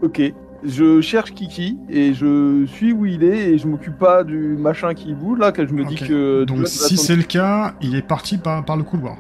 [0.03, 0.21] Ok.
[0.63, 4.93] Je cherche Kiki et je suis où il est et je m'occupe pas du machin
[4.93, 6.43] qui bouge là que je me dis que.
[6.43, 9.15] Donc, si c'est le cas, il est parti par, par le couloir.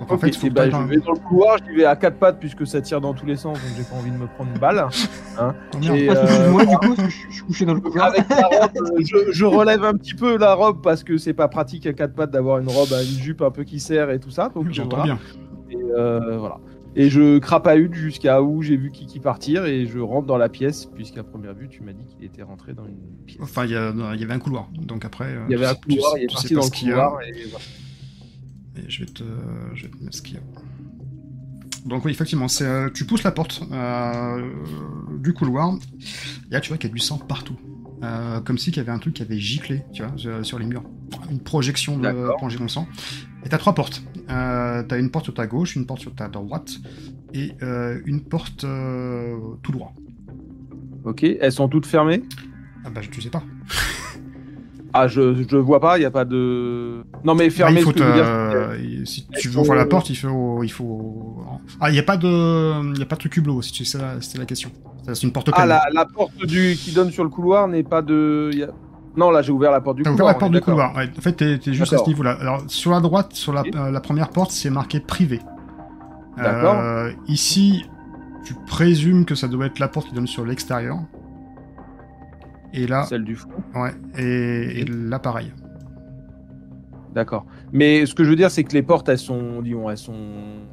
[0.00, 2.66] Donc, en fait, faut je vais dans le couloir, j'y vais à quatre pattes puisque
[2.66, 4.86] ça tire dans tous les sens, donc j'ai pas envie de me prendre une balle.
[5.42, 5.52] Oh.
[5.94, 7.74] Et, de soucis de euh, moi du coup, parce que je, je suis couché dans
[7.74, 8.06] le couloir.
[8.08, 11.48] Avec la robe, je, je relève un petit peu la robe parce que c'est pas
[11.48, 14.18] pratique à quatre pattes d'avoir une robe à une jupe un peu qui serre et
[14.20, 14.50] tout ça.
[14.54, 15.04] Donc J'entends voilà.
[15.14, 15.18] bien.
[15.70, 16.58] Et, euh, voilà.
[16.96, 20.86] Et je crapahute jusqu'à où j'ai vu Kiki partir et je rentre dans la pièce
[20.86, 23.38] puisqu'à première vue tu m'as dit qu'il était rentré dans une pièce.
[23.42, 24.68] Enfin, il y, a- avait un couloir.
[24.78, 25.26] Donc après.
[25.26, 27.06] euh, Il y avait un couloir, tu il est sais parti dans le a.
[27.08, 27.64] couloir et voilà.
[28.86, 29.24] Et je vais te,
[29.74, 30.42] je vais te mettre ce qu'il y a.
[31.86, 34.52] Donc oui, effectivement, c'est, euh, tu pousses la porte euh,
[35.18, 35.74] du couloir.
[36.50, 37.56] Et là, tu vois qu'il y a du sang partout.
[38.02, 40.66] Euh, comme si qu'il y avait un truc qui avait giclé, tu vois, sur- les
[40.66, 40.84] murs.
[41.30, 42.86] Une projection de projection de sang.
[43.44, 44.02] Et t'as trois portes.
[44.28, 46.72] Euh, t'as une porte sur ta gauche, une porte sur ta droite,
[47.34, 47.52] et
[48.06, 48.60] une porte
[49.62, 49.94] tout droit.
[51.04, 52.22] Ok, elles sont toutes fermées?
[52.84, 53.42] Ah bah, je- tu sais pas.
[54.92, 57.02] Ah, je, je vois pas, il y a pas de.
[57.24, 57.48] Non mais
[57.92, 61.38] te- c'est- euh, si tu veux ouvrir la porte, il faut, il faut.
[61.80, 63.62] Ah, il y a pas de, il y a pas de truc hublot.
[63.62, 64.70] Si tu c'était la question.
[65.12, 65.56] C'est une porte pleine.
[65.62, 66.74] Ah, la, la porte du...
[66.76, 68.50] qui donne sur le couloir n'est pas de.
[68.52, 68.70] il y a-
[69.16, 70.32] Non, là j'ai ouvert la porte du T'as ouvert couloir.
[70.34, 70.96] la porte du couloir.
[70.96, 72.36] Ouais, en fait, t'es t'es juste à ce niveau-là.
[72.40, 75.40] Alors, sur la droite, sur la, euh, la première porte, c'est marqué privé.
[76.36, 76.78] D'accord.
[76.80, 77.84] Euh, ici,
[78.44, 80.96] tu présumes que ça doit être la porte qui donne sur l'extérieur.
[82.72, 83.48] Et là, Celle du fond.
[83.74, 85.52] ouais, et, et là, pareil.
[87.14, 87.44] D'accord.
[87.72, 90.14] Mais ce que je veux dire, c'est que les portes, elles sont, disons, elles sont,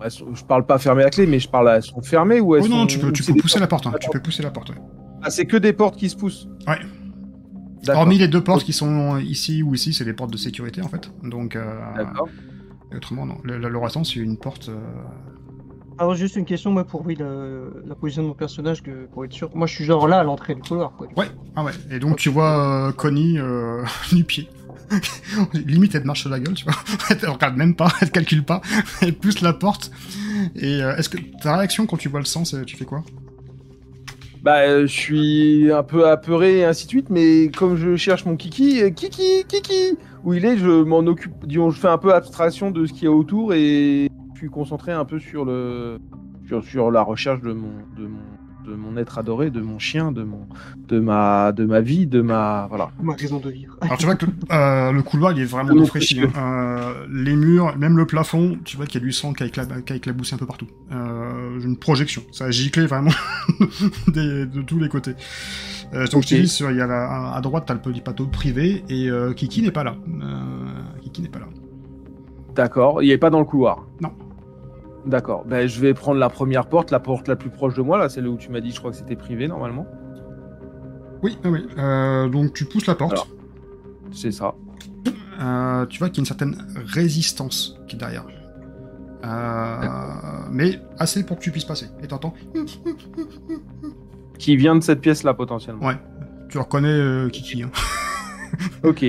[0.03, 2.55] elles sont- je parle pas fermées à clé, mais je parle, elles sont fermées ou
[2.55, 2.77] elles Oh sont.
[2.77, 3.87] non, tu peux, tu peux pousser la porte.
[3.87, 4.69] hein, Tu peux pousser la porte.
[4.69, 4.75] ouais.
[5.23, 6.47] Ah, c'est que des portes qui se poussent.
[6.67, 6.77] Ouais.
[7.89, 10.89] Hormis les deux portes qui sont ici ou ici, c'est des portes de sécurité en
[10.89, 11.11] fait.
[11.23, 12.27] Donc, euh, D'accord.
[12.95, 13.37] autrement, non.
[13.43, 14.69] Le, le, le restant, c'est une porte.
[14.69, 14.75] euh,
[15.99, 17.25] Alors juste une question moi pour oui la,
[17.87, 19.49] la position de mon personnage que pour être sûr.
[19.55, 21.07] Moi je suis genre là à l'entrée du couloir quoi.
[21.17, 21.71] Ouais, ah ouais.
[21.91, 23.83] Et donc tu vois euh, Connie euh,
[24.13, 24.47] nu-pied.
[25.53, 26.75] Limite elle te marche sur la gueule, tu vois.
[27.09, 28.61] elle regarde même pas, elle te calcule pas,
[29.01, 29.91] elle pousse la porte.
[30.55, 33.03] Et euh, est-ce que ta réaction quand tu vois le sang, c'est- tu fais quoi?
[34.43, 38.37] Bah, je suis un peu apeuré et ainsi de suite, mais comme je cherche mon
[38.37, 41.33] kiki, kiki, kiki, où il est, je m'en occupe.
[41.45, 44.06] Disons, je fais un peu abstraction de ce qu'il y a autour et
[44.37, 45.99] suis concentré un peu sur le,
[46.47, 48.19] sur, sur la recherche de mon, de mon,
[48.71, 50.45] de mon être adoré, de mon chien, de mon,
[50.89, 52.91] de ma, de ma vie, de ma, voilà.
[53.01, 53.77] Ma raison de vivre.
[53.81, 56.21] Alors tu vois que euh, le couloir il est vraiment défraîchi.
[56.21, 56.29] hein.
[56.37, 59.47] Euh, les murs, même le plafond, tu vois qu'il y a du sang qui a,
[59.47, 60.67] écla- qui a éclaboussé un peu partout.
[60.91, 63.11] Euh, une projection, ça a giclé vraiment
[64.09, 65.13] des- de tous les côtés.
[65.93, 66.41] Euh, donc je te Ok.
[66.41, 69.31] dis, sur- il y a la- à droite t'as le petit plateau privé et euh,
[69.33, 69.95] Kiki n'est pas là.
[70.21, 70.65] Euh,
[71.03, 71.47] Kiki n'est pas là.
[72.53, 73.01] D'accord.
[73.03, 73.85] Il est pas dans le couloir.
[74.01, 74.11] Non.
[75.07, 75.45] D'accord.
[75.45, 78.09] Ben, je vais prendre la première porte, la porte la plus proche de moi, là,
[78.09, 79.87] celle où tu m'as dit, je crois que c'était privé normalement.
[81.23, 81.65] Oui, oui.
[81.77, 83.27] Euh, donc tu pousses la porte.
[84.11, 84.53] C'est ça.
[85.41, 88.25] Euh, tu vois qu'il y a une certaine résistance qui est derrière.
[89.23, 91.87] Euh, mais assez pour que tu puisses passer.
[92.03, 92.33] Et t'entends
[94.37, 95.85] Qui vient de cette pièce-là potentiellement.
[95.85, 95.97] Ouais.
[96.49, 97.63] Tu reconnais euh, Kiki.
[97.63, 97.71] Hein.
[98.83, 99.05] Ok.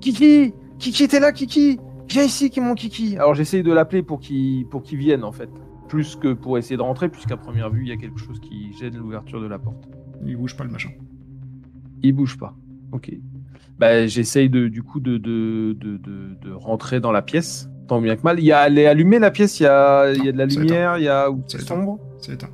[0.00, 4.02] Kiki Kiki, t'es là, Kiki Viens ici, qui est mon Kiki Alors j'essaye de l'appeler
[4.02, 5.48] pour qu'il pour qu'il vienne en fait.
[5.88, 8.72] Plus que pour essayer de rentrer, puisqu'à première vue, il y a quelque chose qui
[8.78, 9.88] gêne l'ouverture de la porte.
[10.24, 10.90] Il bouge pas le machin.
[12.02, 12.54] Il bouge pas.
[12.92, 13.12] Ok.
[13.78, 17.68] Bah, j'essaye de, du coup de, de, de, de, rentrer dans la pièce.
[17.88, 18.38] Tant bien que mal.
[18.38, 20.38] Il y a, elle est allumée la pièce, il y a, il y a de
[20.38, 21.30] la lumière, il y a.
[21.30, 21.74] ou C'est C'est éteint.
[21.74, 21.98] sombre.
[22.18, 22.48] C'est éteint.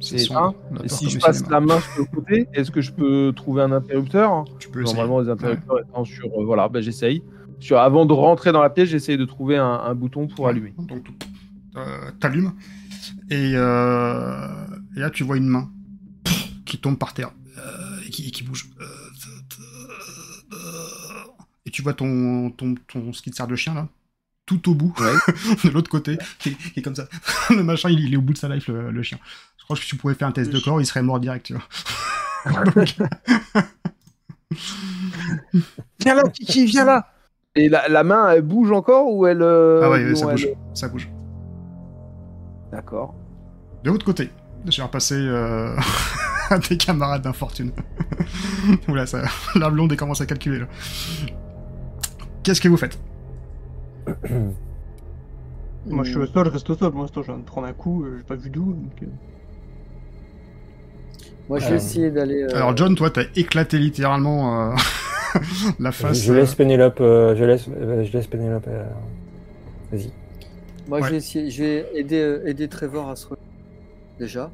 [0.00, 0.54] C'est sombre.
[0.84, 1.54] Et si je passe cinéma.
[1.54, 4.44] la main sur le côté, est-ce que je peux trouver un interrupteur?
[4.58, 4.96] Tu peux essayer.
[4.96, 6.26] Normalement, les interrupteurs étant sur.
[6.26, 7.22] euh, voilà, bah, j'essaye.
[7.60, 10.50] Sur, avant de rentrer dans la pièce, j'essaye de trouver un, un bouton pour Ouais.
[10.50, 10.74] allumer.
[10.78, 11.06] Donc,
[11.76, 12.52] euh, t'allumes.
[13.30, 14.48] Et, euh,
[14.96, 15.70] et là, tu vois une main
[16.64, 18.68] qui tombe par terre euh, et qui, qui bouge.
[21.64, 23.88] Et tu vois ton, ton, ton qui te sert de chien, là,
[24.46, 25.12] tout au bout, Ouais.
[25.64, 27.06] de l'autre côté, qui est, qui est comme ça.
[27.50, 29.18] le machin, il, il est au bout de sa life, le, le chien.
[29.58, 31.46] Je crois que si tu pouvais faire un test de corps, il serait mort direct,
[31.46, 32.64] tu vois.
[32.64, 32.96] Donc,
[36.00, 37.11] Viens là, Kiki, viens là
[37.54, 39.42] Et la, la main, elle bouge encore ou elle.
[39.42, 40.48] euh, ah ouais, non, ça elle- bouge.
[40.74, 41.10] Ça bouge.
[42.70, 43.14] D'accord.
[43.84, 44.30] De l'autre côté,
[44.66, 45.76] je vais repasser euh,
[46.50, 47.72] à tes camarades d'infortune.
[48.88, 49.22] Oula, ça,
[49.54, 50.66] la blonde commence à calculer là.
[52.42, 52.98] Qu'est-ce que vous faites?
[55.86, 56.92] Moi, je suis au sol, je reste au sol.
[56.96, 58.72] L'instant, je viens de prendre un coup, euh, j'ai pas vu d'où.
[58.72, 59.06] donc, euh,
[61.48, 62.42] Moi, je Euh, vais essayer d'aller.
[62.44, 64.74] euh, Alors John, toi, t'as éclaté littéralement euh,
[65.78, 66.22] la Je, face.
[66.22, 68.64] je laisse Pénélope, euh, je laisse, euh, je laisse Pénélope.
[68.68, 68.84] euh,
[69.90, 70.10] Vas-y.
[70.88, 71.06] Moi, Ouais.
[71.06, 71.50] je vais essayer.
[71.50, 73.42] Je vais aider, euh, aider Trevor à se relever.
[74.18, 74.50] Déjà.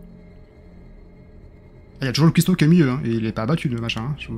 [2.00, 3.42] Il y a toujours le pistolet qui est au milieu, hein, et il est pas
[3.42, 4.02] abattu le machin.
[4.10, 4.14] hein.
[4.18, 4.28] Je-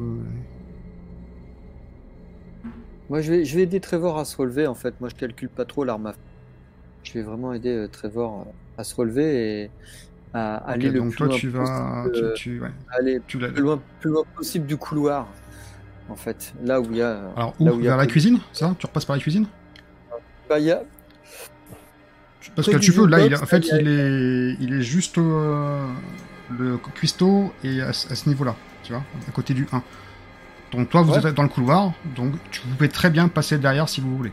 [3.08, 4.66] Moi, je vais, je vais aider Trevor à se relever.
[4.66, 6.18] En fait, moi, je calcule pas trop l'arme à feu.
[7.02, 8.50] Je vais vraiment aider euh, Trevor euh,
[8.80, 9.70] à se relever et
[10.32, 13.20] à aller le donc plus toi, loin tu vas, possible, tu, euh, tu- ouais, aller
[13.26, 15.26] tu l'as- plus loin, plus loin possible du couloir.
[16.10, 17.30] En fait, là où il y a.
[17.36, 19.22] Alors là où où il y a Vers la cuisine, ça Tu repasses par la
[19.22, 19.46] cuisine
[20.48, 20.82] Bah, il y a.
[22.56, 23.06] Parce que tu peux.
[23.06, 25.86] Là, il, en fait, il est, il est juste euh,
[26.58, 29.82] le cuistot et à, ce à ce niveau-là, tu vois, à côté du 1.
[30.72, 31.26] Donc toi, vous Ouais.
[31.26, 34.32] êtes dans le couloir, donc tu pouvez très bien passer derrière si vous voulez.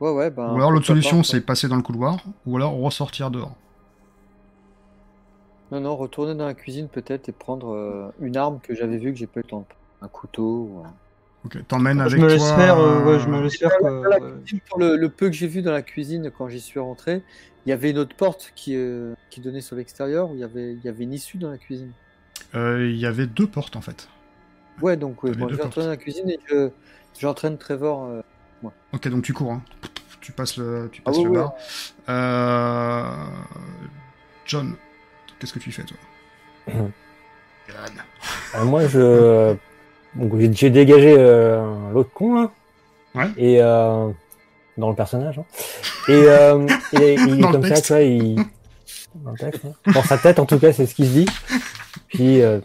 [0.00, 0.30] Ouais, ouais.
[0.30, 3.54] Bah, ou alors l'autre solution, c'est passer dans le couloir, ou alors ressortir dehors.
[5.72, 9.12] Non, non, retourner dans la cuisine peut-être et prendre euh, une arme que j'avais vue
[9.12, 9.79] que j'ai pas eu le temps de prendre.
[10.02, 10.68] Un couteau.
[10.70, 10.94] ou un-
[11.44, 12.54] Ok, t'emmènes Je avec me toi.
[12.54, 13.70] faire, euh, ouais, euh, je me laisse faire.
[13.78, 14.30] quoi, Dans la ouais.
[14.42, 17.22] cuisine, pour le, le peu que j'ai vu dans la cuisine quand j'y suis rentré,
[17.64, 20.44] il y avait une autre porte qui, euh, qui donnait sur l'extérieur où il y
[20.44, 21.92] avait, il y avait une issue dans la cuisine.
[22.54, 24.08] euh, Il y avait deux portes en fait.
[24.82, 26.70] Ouais, donc ouais, bon, je vais retourner dans la cuisine et je,
[27.18, 28.04] j'entraîne Trevor.
[28.04, 28.20] euh,
[28.92, 29.52] Ok, donc tu cours.
[29.52, 29.62] hein.
[30.20, 31.54] Tu passes le, tu Ah passes oui, le bar.
[32.10, 33.24] Euh,
[34.44, 34.74] John,
[35.38, 35.96] qu'est-ce que tu fais toi?
[36.66, 36.86] John.
[38.56, 39.56] Euh, moi, je.
[40.14, 42.50] Donc, j'ai- dégagé euh, l'autre con, là.
[43.14, 43.26] Ouais.
[43.36, 43.62] Et.
[43.62, 44.10] Euh...
[44.76, 45.38] Dans le personnage.
[45.38, 45.44] hein.
[46.08, 46.66] Et, euh,
[47.00, 48.36] et il est comme ça, tu vois, il.
[49.14, 49.92] Dans, le texte, hein.
[49.92, 51.26] Dans sa tête, en tout cas, c'est ce qu'il se dit.
[52.08, 52.60] Puis, euh,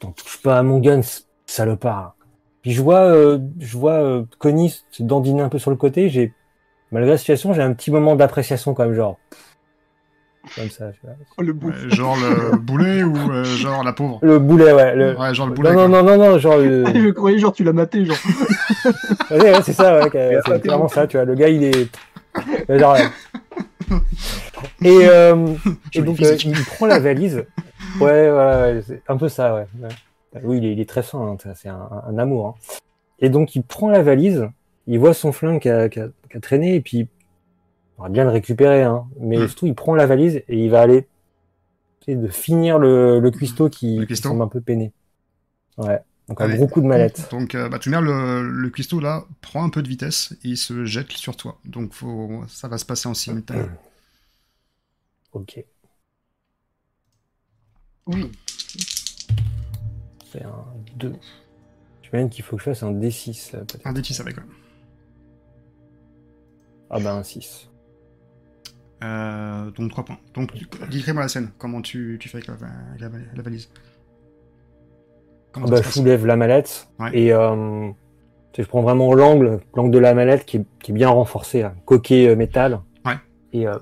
[0.00, 1.00] t'en touche pas à mon gun,
[1.46, 2.16] salopard.
[2.62, 6.08] Puis, je vois, euh, je vois euh, Connie se dandiner un peu sur le côté.
[6.08, 6.32] J'ai.
[6.90, 9.18] Malgré la situation, j'ai un petit moment d'appréciation, quand même, genre.
[10.56, 10.90] Comme ça.
[11.38, 11.68] Oh, le bout.
[11.68, 14.94] Ouais, Genre le boulet ou euh, genre la pauvre Le boulet, ouais.
[14.96, 15.16] Le...
[15.16, 15.72] Ouais, genre le boulet.
[15.72, 16.56] Non, non, non, non, non, genre.
[16.58, 18.16] le- je croyais genre tu l'as maté, genre.
[19.30, 21.24] Ouais, ouais, c'est ça, ouais, c'est clairement ça, tu vois.
[21.24, 21.88] Le gars, il est.
[22.78, 23.98] Genre, ouais.
[24.82, 25.54] Et, euh,
[25.92, 27.44] et donc, euh, il prend la valise.
[28.00, 29.66] Ouais, ouais, ouais, c'est un peu ça, ouais.
[29.82, 30.40] ouais.
[30.42, 32.46] Oui, il est, il est très fin, hein, c'est un, un amour.
[32.46, 32.54] hein.
[33.18, 34.48] Et donc, il prend la valise,
[34.86, 37.06] il voit son flingue qui a, a traîné, et puis,
[38.02, 39.06] on va bien le récupérer, hein.
[39.20, 39.46] Mais Mm.
[39.46, 41.06] surtout, il prend la valise et il va aller
[42.08, 44.92] de finir le, le cuistot qui, Le qui semble un peu peiné.
[45.78, 46.00] Ouais.
[46.28, 46.56] Donc un Allez.
[46.56, 47.28] gros coup de mallette.
[47.30, 50.48] Donc, euh, bah, tu mets le, le cuistot là, prend un peu de vitesse et
[50.48, 51.58] il se jette sur toi.
[51.64, 53.62] Donc, faut, ça va se passer en simultané.
[55.32, 55.64] Ok.
[58.06, 58.30] Oui.
[60.30, 60.64] C'est un
[60.96, 61.14] 2.
[62.02, 63.86] Tu m'as qu'il faut que je fasse un D6 là, peut-être.
[63.86, 64.42] Un D6 avec, ouais.
[66.90, 67.70] Ah bah un 6.
[69.02, 70.18] Euh, donc 3 points.
[70.34, 70.50] Donc,
[70.90, 71.50] décris-moi la scène.
[71.58, 72.54] Comment tu, tu fais avec la,
[73.00, 73.68] la- la valise
[75.54, 77.10] Ah bah, je soulève la mallette Ouais.
[77.12, 77.88] et euh,
[78.56, 81.74] je prends vraiment l'angle, l'angle de la mallette qui est, qui est bien renforcé, là,
[81.84, 82.80] coquet euh, métal.
[83.04, 83.14] Ouais.
[83.52, 83.76] Et euh,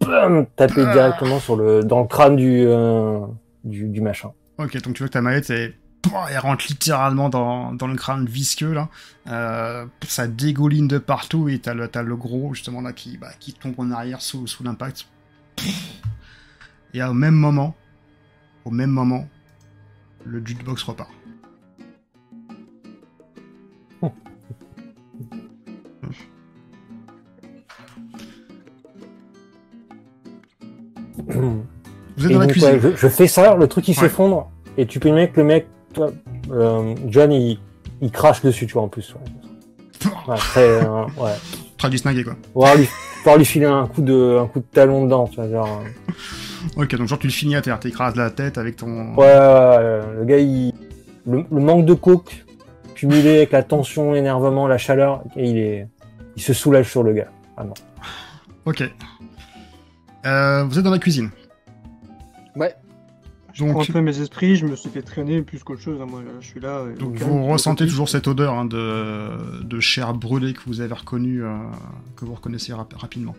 [0.00, 0.92] bam, taper Ah.
[0.92, 3.20] directement sur le, dans le crâne du, euh,
[3.64, 4.32] du, du machin.
[4.58, 5.56] Ok, donc tu vois que ta mallette, pouah,
[6.30, 8.88] elle rentre littéralement dans, dans le crâne visqueux, là.
[9.26, 13.30] Euh, ça dégouline de partout et t'as le, t'as le gros, justement, là, qui, bah,
[13.40, 15.06] qui tombe en arrière sous, sous l'impact.
[16.92, 17.74] Et au même moment,
[18.64, 19.28] au même moment,
[20.24, 21.10] le jukebox repart.
[32.16, 32.70] Vous êtes Et dans la donc, cuisine.
[32.70, 34.04] ouais, je, je fais ça, le truc il Ouais.
[34.08, 36.10] s'effondre, et tu peux imaginer que le mec, toi,
[36.50, 37.58] euh, John, il,
[38.02, 39.14] il crache dessus, tu vois, en plus.
[39.14, 41.32] Ouais, ouais très, euh, ouais.
[41.78, 42.34] Très distingué, quoi.
[42.76, 45.80] Lui, pouvoir lui filer un coup de, un coup de talon dedans, tu vois, genre.
[45.82, 46.12] euh,
[46.82, 49.14] Ok, donc genre tu le finis à terre, t'écrases la tête avec ton...
[49.16, 50.72] Ouais, ouais, ouais, le gars, il,
[51.26, 52.44] le, le manque de coke,
[52.94, 55.88] cumulé avec la tension, l'énervement, la chaleur, et il est,
[56.36, 57.28] il se soulage sur le gars.
[58.64, 58.82] Ok.
[60.24, 61.30] Euh, vous êtes dans la cuisine.
[62.56, 62.74] Ouais.
[63.54, 66.00] Je Donc, peu mes esprits, je me suis fait traîner plus qu'autre chose.
[66.02, 66.84] hein, Moi, je suis là.
[66.98, 70.92] donc calme, vous ressentez toujours cette odeur hein, de, de chair brûlée que vous avez
[70.92, 71.56] reconnue, euh,
[72.16, 73.36] que vous reconnaissez rap- rapidement.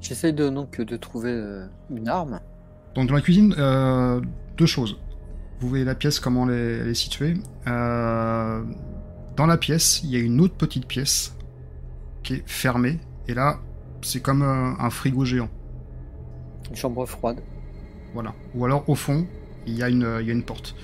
[0.00, 2.40] J'essaye de, donc de trouver euh, une arme.
[2.94, 4.20] Donc dans la cuisine, euh,
[4.56, 4.98] deux choses.
[5.60, 7.34] Vous voyez la pièce, comment elle est, elle est située.
[7.66, 8.62] Euh,
[9.36, 11.36] dans la pièce, il y a une autre petite pièce
[12.22, 12.98] qui est fermée.
[13.28, 13.58] Et là,
[14.02, 15.48] c'est comme euh, un frigo géant.
[16.70, 17.40] Une chambre froide.
[18.14, 18.34] Voilà.
[18.54, 19.26] Ou alors au fond,
[19.66, 20.74] il y a une, il y a une porte.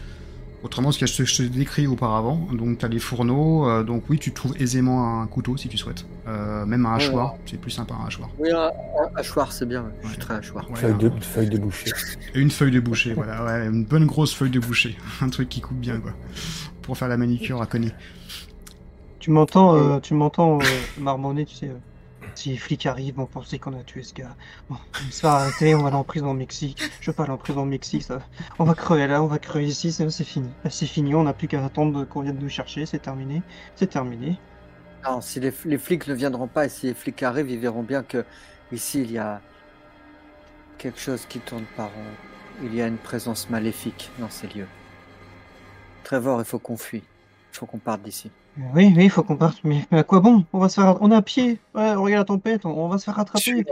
[0.62, 4.18] Autrement, ce que je te, décris auparavant, donc tu as les fourneaux, euh, donc oui,
[4.18, 6.06] tu trouves aisément un couteau si tu souhaites.
[6.26, 7.04] Euh, même un Ouais.
[7.04, 8.30] hachoir, c'est plus sympa un hachoir.
[8.38, 9.84] Oui, un, un hachoir, c'est bien.
[10.04, 10.70] Je suis très hachoir.
[10.70, 11.90] Ouais, Feuille un- de, feuille de boucher.
[12.34, 14.96] Et une feuille de boucher, voilà, ouais, une bonne grosse feuille de boucher.
[15.20, 16.12] Un truc qui coupe bien, quoi.
[16.80, 17.92] Pour faire la manicure à Connie.
[19.18, 20.64] Tu m'entends, euh, tu m'entends euh,
[20.98, 21.70] marmonner, tu sais.
[22.34, 24.36] Si les flics arrivent, vont penser qu'on a tué ce gars.
[24.68, 26.82] Bon, on se faire arrêter, on va aller en prison au Mexique.
[27.00, 28.20] Je aller en prison au Mexique, ça.
[28.58, 30.48] On va crever là, on va crever ici, c'est fini.
[30.64, 33.42] Là, C'est fini, on n'a plus qu'à attendre qu'on vienne nous chercher, c'est terminé.
[33.76, 34.38] C'est terminé.
[35.04, 37.82] Non, si les, les flics ne viendront pas et si les flics arrivent, ils verront
[37.82, 38.24] bien que
[38.72, 39.40] ici il y a
[40.78, 42.16] quelque chose qui tourne par rond.
[42.62, 44.68] Il y a une présence maléfique dans ces lieux.
[46.04, 47.02] Trevor, il faut qu'on fuit.
[47.54, 48.32] Il faut qu'on parte d'ici.
[48.74, 50.44] Oui, oui, il faut qu'on parte, mais, mais à quoi bon?
[50.52, 51.60] On va se faire, on est à pied.
[51.74, 53.64] Ouais, regarde la tempête, on, on va se faire rattraper.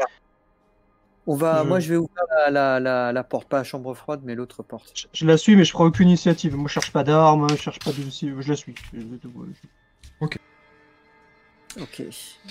[1.26, 3.94] On va, Je- moi je vais ouvrir la, la, la, la porte, pas la chambre
[3.94, 4.92] froide, mais l'autre porte.
[4.94, 6.56] Je, je la suis, mais je prends aucune initiative.
[6.56, 7.96] Moi, je cherche pas d'armes, je cherche pas de.
[8.02, 8.74] Je la suis.
[8.92, 9.06] Je- je-
[10.20, 10.26] je-
[11.80, 12.02] Ok.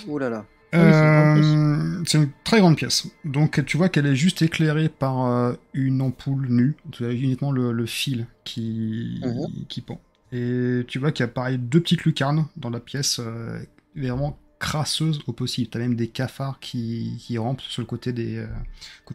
[0.07, 0.45] Ouh là là.
[0.73, 3.07] Ah oui, c'est une grande Euh, c'est une très grande pièce.
[3.25, 6.75] Donc tu vois qu'elle est juste éclairée par euh, une ampoule nue.
[6.91, 9.65] Tu as uniquement le, le fil qui, Mhm.
[9.67, 9.99] qui pend.
[10.31, 13.59] Et tu vois qu'il y a pareil deux petites lucarnes dans la pièce, euh,
[13.95, 15.69] vraiment crasseuses au possible.
[15.69, 18.47] Tu as même des cafards qui, qui rampent sur le côté des, euh,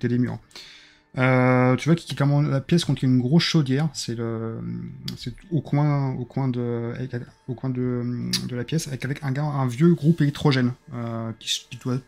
[0.01, 0.39] des murs.
[1.19, 4.19] Euh, tu vois comment la pièce contient une grosse chaudière, c'est
[5.51, 6.15] au coin,
[6.49, 6.93] de,
[8.55, 10.73] la pièce, avec, avec un, un vieux groupe électrogène
[11.39, 12.01] qui, qui doit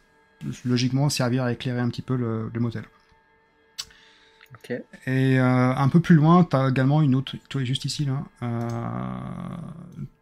[0.67, 2.85] logiquement servir à éclairer un petit peu le, le motel.
[5.07, 8.25] Et euh, un peu plus loin, tu as également une autre, toi juste ici là,
[8.43, 9.57] euh,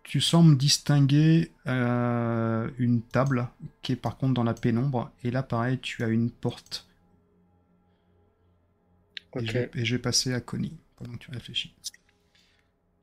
[0.05, 3.49] tu sembles distinguer euh, une table
[3.83, 6.87] qui est par contre dans la pénombre, et là pareil, tu as une porte.
[9.39, 9.47] Et, Ok.
[9.47, 11.75] je vais, et je vais passer à Connie pendant que tu réfléchis.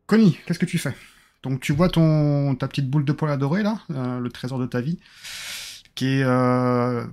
[0.08, 0.96] Connie, qu'est-ce que tu fais?
[1.44, 4.82] Donc tu vois ton ta petite boule de poil adorée là, le trésor de ta
[4.82, 5.00] vie,
[5.96, 7.06] qui est euh,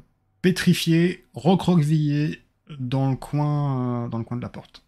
[0.42, 2.42] pétrifié, recroquevillé
[2.78, 4.84] dans le coin, euh, dans le coin de la porte.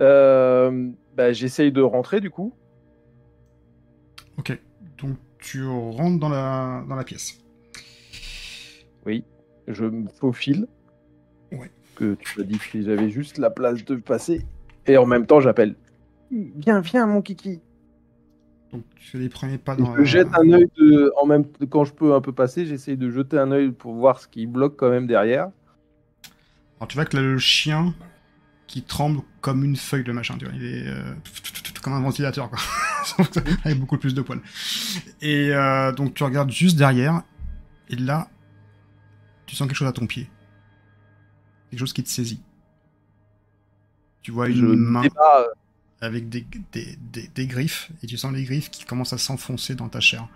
[0.00, 2.52] Euh, bah, J'essaye de rentrer du coup.
[4.38, 4.58] Ok,
[4.98, 7.38] donc tu rentres dans la dans la pièce.
[9.06, 9.24] Oui.
[9.66, 10.66] Je me faufile.
[11.52, 11.70] Ouais.
[11.94, 14.44] Que tu as dit que j'avais juste la place de passer.
[14.86, 15.74] Et en même temps, j'appelle.
[16.30, 17.60] Viens, viens, mon kiki.
[18.72, 19.94] Donc tu fais les premiers pas dans.
[19.96, 23.08] je jette un œil de, en même quand je peux un peu passer, j'essaye de
[23.08, 25.50] jeter un œil pour voir ce qui bloque quand même derrière.
[26.84, 27.94] Alors tu vois que le chien
[28.66, 31.14] qui tremble comme une feuille de machin, tu vois, il est euh,
[31.80, 32.58] comme un ventilateur quoi,
[33.64, 34.42] avec beaucoup plus de poils.
[35.22, 37.22] Et euh, donc tu regardes juste derrière,
[37.88, 38.28] et là,
[39.46, 40.28] tu sens quelque chose à ton pied,
[41.70, 42.42] quelque chose qui te saisit.
[44.20, 45.44] Tu vois une Je main euh,
[46.02, 49.74] avec des, des, des, des griffes, et tu sens les griffes qui commencent à s'enfoncer
[49.74, 50.28] dans ta chair.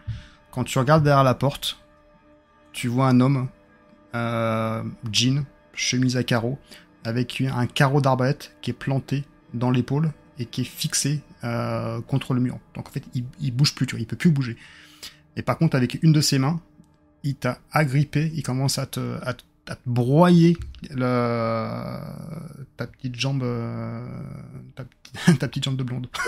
[0.50, 1.78] Quand tu regardes derrière la porte,
[2.72, 3.50] tu vois un homme,
[4.14, 4.82] euh,
[5.12, 5.44] jean,
[5.78, 6.58] chemise à carreaux,
[7.04, 12.34] avec un carreau d'arbalète qui est planté dans l'épaule et qui est fixé euh, contre
[12.34, 12.58] le mur.
[12.74, 14.56] Donc en fait, il, il bouge plus, tu vois, il peut plus bouger.
[15.36, 16.60] Et par contre, avec une de ses mains,
[17.22, 20.56] il t'a agrippé, il commence à te, à, te- à te broyer
[20.90, 21.98] le,
[22.76, 24.04] ta petite jambe, euh,
[24.74, 26.08] ta, petite- ta petite jambe de blonde.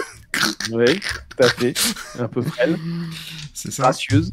[0.70, 1.74] Oui, tout à fait.
[2.18, 2.76] Un peu frêle,
[3.54, 3.82] C'est ça.
[3.84, 4.32] gracieuse.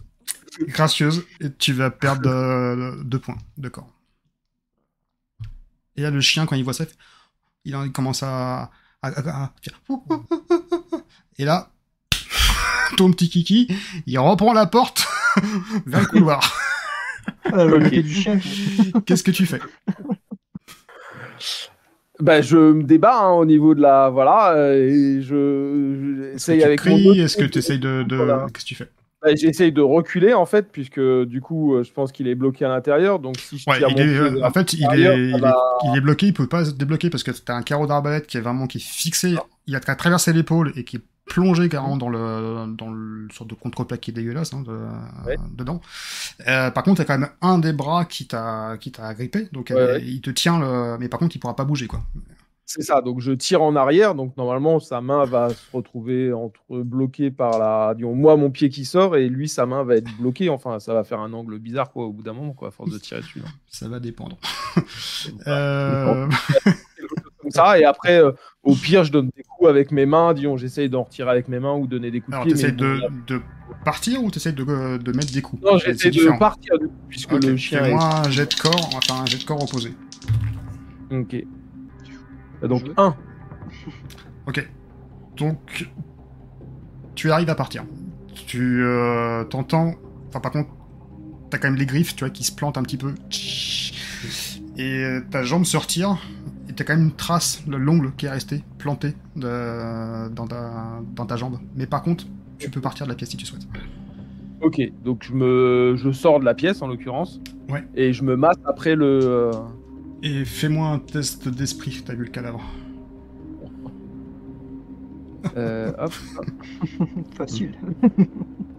[0.68, 3.92] gracieuse et tu vas perdre euh, deux points de corps.
[5.98, 6.86] Et là, le chien, quand il voit ça,
[7.66, 8.70] il, en- il commence à,
[9.02, 9.80] à- à- à faire
[11.40, 11.70] Et là,
[12.98, 13.68] ton petit kiki,
[14.06, 15.08] il reprend la porte
[15.86, 16.56] vers le couloir.
[17.52, 17.66] Ah.
[19.06, 19.60] Qu'est-ce que tu fais?
[22.20, 24.10] Bah, je me débat hein, au niveau de la.
[24.10, 26.36] Voilà, euh, et je.
[26.44, 27.20] tu avec cries?
[27.20, 28.04] Est-ce que tu essayes de...
[28.04, 28.48] de- Voilà.
[28.54, 28.90] Qu'est-ce que tu fais?
[29.36, 32.70] J'essaye de reculer en fait, puisque du coup, euh, je pense qu'il est bloqué à
[32.70, 33.20] l'intérieur.
[33.20, 35.50] Donc si je Ouais, tire il est, euh, en fait, il est, il, va-
[35.84, 38.28] est, il est bloqué, il peut pas se débloquer parce que t'as un carreau d'arbalète
[38.28, 39.36] qui est vraiment qui est fixé,
[39.66, 43.56] il a traversé l'épaule et qui est plongé carrément dans le dans le sorte de
[43.56, 45.36] contreplaque qui est dégueulasse hein, de- Ouais.
[45.58, 45.82] dedans.
[46.48, 49.70] Euh, par contre, t'as quand même un des bras qui t'a qui t'a agrippé, donc
[49.70, 52.02] Ouais, euh, il te tient le, mais par contre, il pourra pas bouger quoi.
[52.70, 56.60] C'est ça, donc je tire en arrière, donc normalement sa main va se retrouver entre
[56.70, 60.10] bloquée par la, disons, moi mon pied qui sort et lui sa main va être
[60.20, 62.72] bloquée, enfin ça va faire un angle bizarre quoi au bout d'un moment quoi, à
[62.72, 63.40] force de tirer dessus.
[63.46, 63.50] hein.
[63.70, 64.38] Ça va dépendre.
[65.48, 66.28] euh...
[67.40, 70.58] Comme ça, et après euh, au pire je donne des coups avec mes mains, disons
[70.58, 72.72] j'essaye d'en retirer avec mes mains ou donner des coups Alors, de pied.
[72.74, 73.42] de, de
[73.86, 75.62] partir ou t'essayes de, de mettre des coups?
[75.64, 76.74] Non, j'essaie de partir
[77.08, 79.94] puisque le chien Fais-moi un jet de corps, enfin un jet de corps opposé.
[81.12, 81.16] est.
[81.16, 81.46] Ok.
[82.64, 83.16] Donc Je- 1.
[84.48, 84.70] Ok.
[85.36, 85.90] Donc,
[87.16, 87.84] tu arrives à partir.
[88.48, 89.94] Tu euh, t'entends.
[90.30, 90.70] Enfin, par contre,
[91.50, 93.14] t'as quand même les griffes, tu vois, qui se plantent un petit peu.
[94.78, 96.18] Et euh, ta jambe se retire.
[96.70, 101.02] Et t'as quand même une trace, le l'ongle qui est resté planté de- dans, ta,
[101.16, 101.60] dans ta jambe.
[101.76, 102.26] Mais par contre,
[102.60, 103.68] tu peux partir de la pièce si tu souhaites.
[104.62, 107.40] Ok, donc je me, je sors de la pièce en l'occurrence.
[107.70, 107.86] Ouais.
[107.96, 109.52] Et je me masse après le.
[110.24, 112.62] Et fais-moi un test d'esprit, t'as vu le cadavre.
[115.56, 116.14] euh, hop,
[117.38, 117.76] Facile.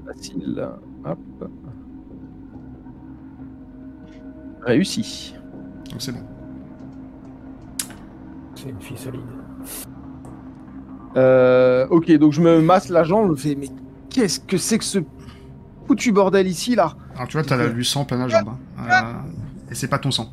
[0.06, 0.68] facile.
[1.04, 1.18] Hop.
[4.62, 5.34] Réussi.
[5.90, 6.22] Donc c'est bon.
[8.54, 9.20] C'est une fille solide.
[11.16, 13.68] Euh, ok, donc je me masse la jambe, je me fais, mais
[14.10, 14.98] qu'est-ce que c'est que ce
[15.86, 16.94] foutu bordel ici là?
[17.14, 18.48] Alors tu vois, t'as du sang plein la jambe.
[18.78, 18.82] hein.
[18.90, 20.30] Euh, et c'est pas ton sang.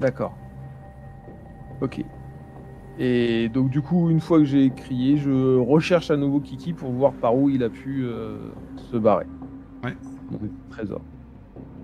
[0.00, 0.36] D'accord.
[1.80, 2.04] Ok.
[2.98, 6.90] Et donc du coup, une fois que j'ai crié, je recherche à nouveau Kiki pour
[6.90, 8.36] voir par où il a pu euh,
[8.90, 9.26] se barrer.
[9.84, 9.96] Ouais.
[10.30, 11.00] Donc, trésor.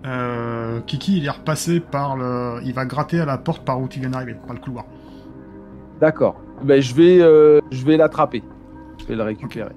[0.07, 2.61] Euh, Kiki, il est repassé par le.
[2.65, 4.87] Il va gratter à la porte par où tu viens d'arriver, par le couloir.
[6.01, 6.41] D'accord.
[6.63, 8.43] Ben, je vais, euh, je vais l'attraper.
[8.99, 9.73] Je vais le récupérer.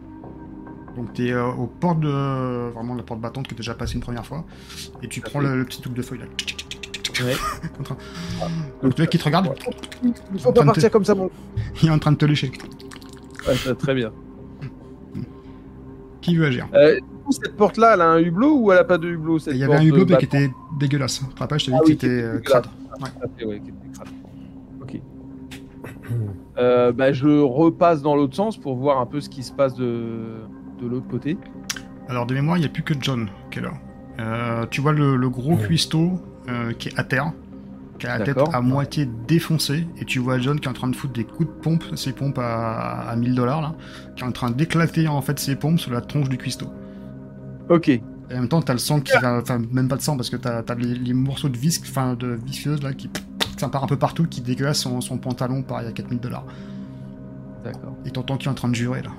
[0.95, 2.71] Donc t'es euh, aux portes de.
[2.71, 4.43] Vraiment la porte battante que t'as déjà passé une première fois.
[5.03, 6.25] Et tu prends le, le petit truc de feuille là.
[7.28, 7.34] Ouais.
[8.84, 9.49] Donc tu vois qu'il te regarde,
[10.34, 11.30] Il faut pas partir comme ça, mon.
[11.82, 12.51] il est en train de te lécher.
[13.47, 14.11] Ouais, très bien.
[16.22, 16.68] Qui veut agir?
[16.74, 16.99] Euh,
[17.30, 19.63] cette porte-là, elle a un hublot ou elle a pas de hublot cette Il y
[19.63, 21.20] avait un hublot de mais qui était dégueulasse.
[21.28, 22.43] Tu te rappelles, je t'ai dit Ah que oui, c'était qui était euh, dégueulasse.
[22.51, 22.68] crade.
[23.01, 23.28] Ouais.
[23.38, 24.07] C'est- ouais, qui était crade.
[24.82, 25.01] Ok.
[26.57, 29.76] Euh, bah, je repasse dans l'autre sens pour voir un peu ce qui se passe
[29.76, 30.39] de,
[30.82, 31.38] de l'autre côté.
[32.09, 33.74] Alors de mémoire, il n'y a plus que John qui est là.
[34.20, 37.31] Euh, tu vois le, le gros cuistot euh, qui est à terre,
[37.99, 40.87] qui a la tête à moitié défoncée, et tu vois John qui est en train
[40.87, 43.75] de foutre des coups de pompe, ses pompes à, à 1000 dollars là,
[44.15, 46.71] qui est en train d'éclater en fait ses pompes sur la tronche du cuistot.
[47.69, 47.89] Ok.
[47.89, 50.29] Et en même temps, t'as le sang qui va, enfin même pas de sang parce
[50.29, 53.09] que t'as as les, les morceaux de visque, enfin de visqueuse là qui
[53.57, 56.45] ça part un peu partout, qui dégueulasse son, son pantalon pareil à 4000 dollars.
[57.63, 57.95] D'accord.
[58.05, 59.09] Et t'entends qu'il est en train de jurer là.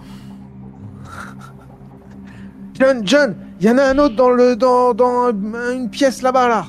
[2.75, 6.49] John, John, il y en a un autre dans le dans, dans une pièce là-bas
[6.49, 6.67] là.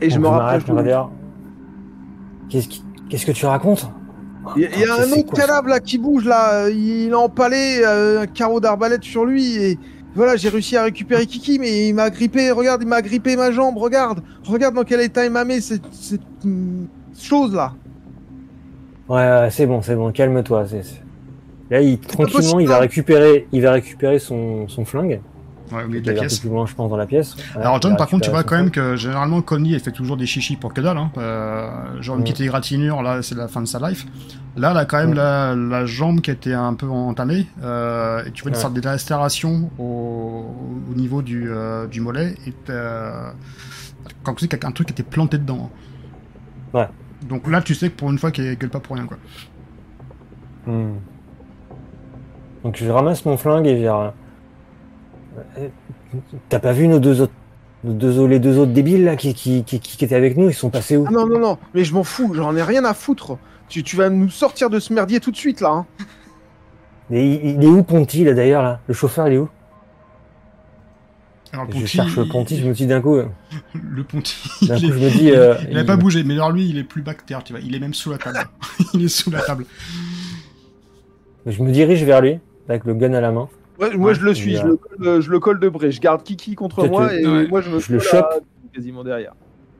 [0.00, 0.64] Et je me rapproche.
[2.48, 3.88] Qu'est-ce qui- qu'est-ce que tu racontes
[4.56, 6.68] Il y a, il y a Ah, un autre cadavre là qui bouge là.
[6.68, 9.78] Il a empalé euh, un carreau d'arbalète sur lui et
[10.14, 12.50] voilà, j'ai réussi à récupérer Kiki, mais il m'a grippé.
[12.50, 13.76] Regarde, il m'a grippé ma jambe.
[13.78, 16.86] Regarde, regarde dans quel état il m'a mis cette, cette hum,
[17.18, 17.72] chose là.
[19.08, 20.66] Ouais, c'est bon, c'est bon, calme-toi.
[20.66, 21.02] c'est-
[21.70, 22.80] Là, il, tranquillement, il va hein.
[22.80, 25.20] récupérer, il va récupérer son, son flingue.
[25.72, 26.38] Ouais, au milieu de la un peu pièce.
[26.40, 27.34] plus loin, je pense, dans la pièce.
[27.56, 30.16] Ouais, Alors John, par contre, tu vois quand même que généralement Connie, elle fait toujours
[30.18, 30.98] des chichis pour que dalle.
[30.98, 31.10] Hein.
[31.16, 34.06] Euh, genre une petite égratignure, là, c'est la fin de sa life.
[34.56, 37.46] Là, elle a quand même la, la jambe qui était un peu entamée.
[37.62, 38.60] Euh, et tu vois une Ouais.
[38.60, 40.44] sorte de restauration au,
[40.90, 42.34] au niveau du, euh, du mollet.
[42.46, 42.52] Et
[44.22, 45.70] quand tu sais qu'il y a un truc était planté dedans.
[46.74, 46.78] hein.
[46.78, 46.88] Ouais.
[47.28, 49.16] Donc là, tu sais que pour une fois qu'elle gueule pas pour rien, quoi.
[50.66, 50.96] Hmm.
[52.62, 54.10] Donc je ramasse mon flingue et je
[56.48, 57.32] T'as pas vu nos deux autres,
[57.84, 60.48] nos deux, autres- les deux autres débiles là qui, qui, qui, qui étaient avec nous?
[60.48, 61.04] Ils sont passés où?
[61.08, 63.36] Ah non, non, non, mais je m'en fous, j'en ai rien à foutre.
[63.68, 65.70] Tu, tu vas nous sortir de ce merdier tout de suite là.
[65.70, 65.86] Hein.
[67.10, 68.80] Et il, il est où Ponty là d'ailleurs là?
[68.86, 69.48] Le chauffeur il est où?
[71.52, 73.26] Alors, Je cherche le Ponty, je me dis d'un coup, euh,
[73.80, 75.30] Le Ponty, d'un il coup est- je me dis.
[75.30, 77.52] euh, Il a pas bougé, mais alors lui, il est plus bas que terre, tu
[77.52, 77.62] vois.
[77.62, 78.38] Il est même sous la table.
[78.94, 79.64] il est sous la table.
[81.46, 83.48] Je me dirige vers lui avec le gun à la main.
[83.80, 85.90] Ouais, moi Ouais, je le suis, je le, colle, je le colle de près.
[85.90, 87.48] Je garde Kiki contre moi et Ouais.
[87.48, 88.24] moi je me Je le chope.
[88.24, 88.38] à-
[88.74, 89.32] quasiment derrière.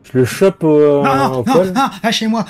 [0.03, 1.67] Je le chope au, non, non, Euh, au non, col.
[1.73, 2.45] non, lâchez-moi.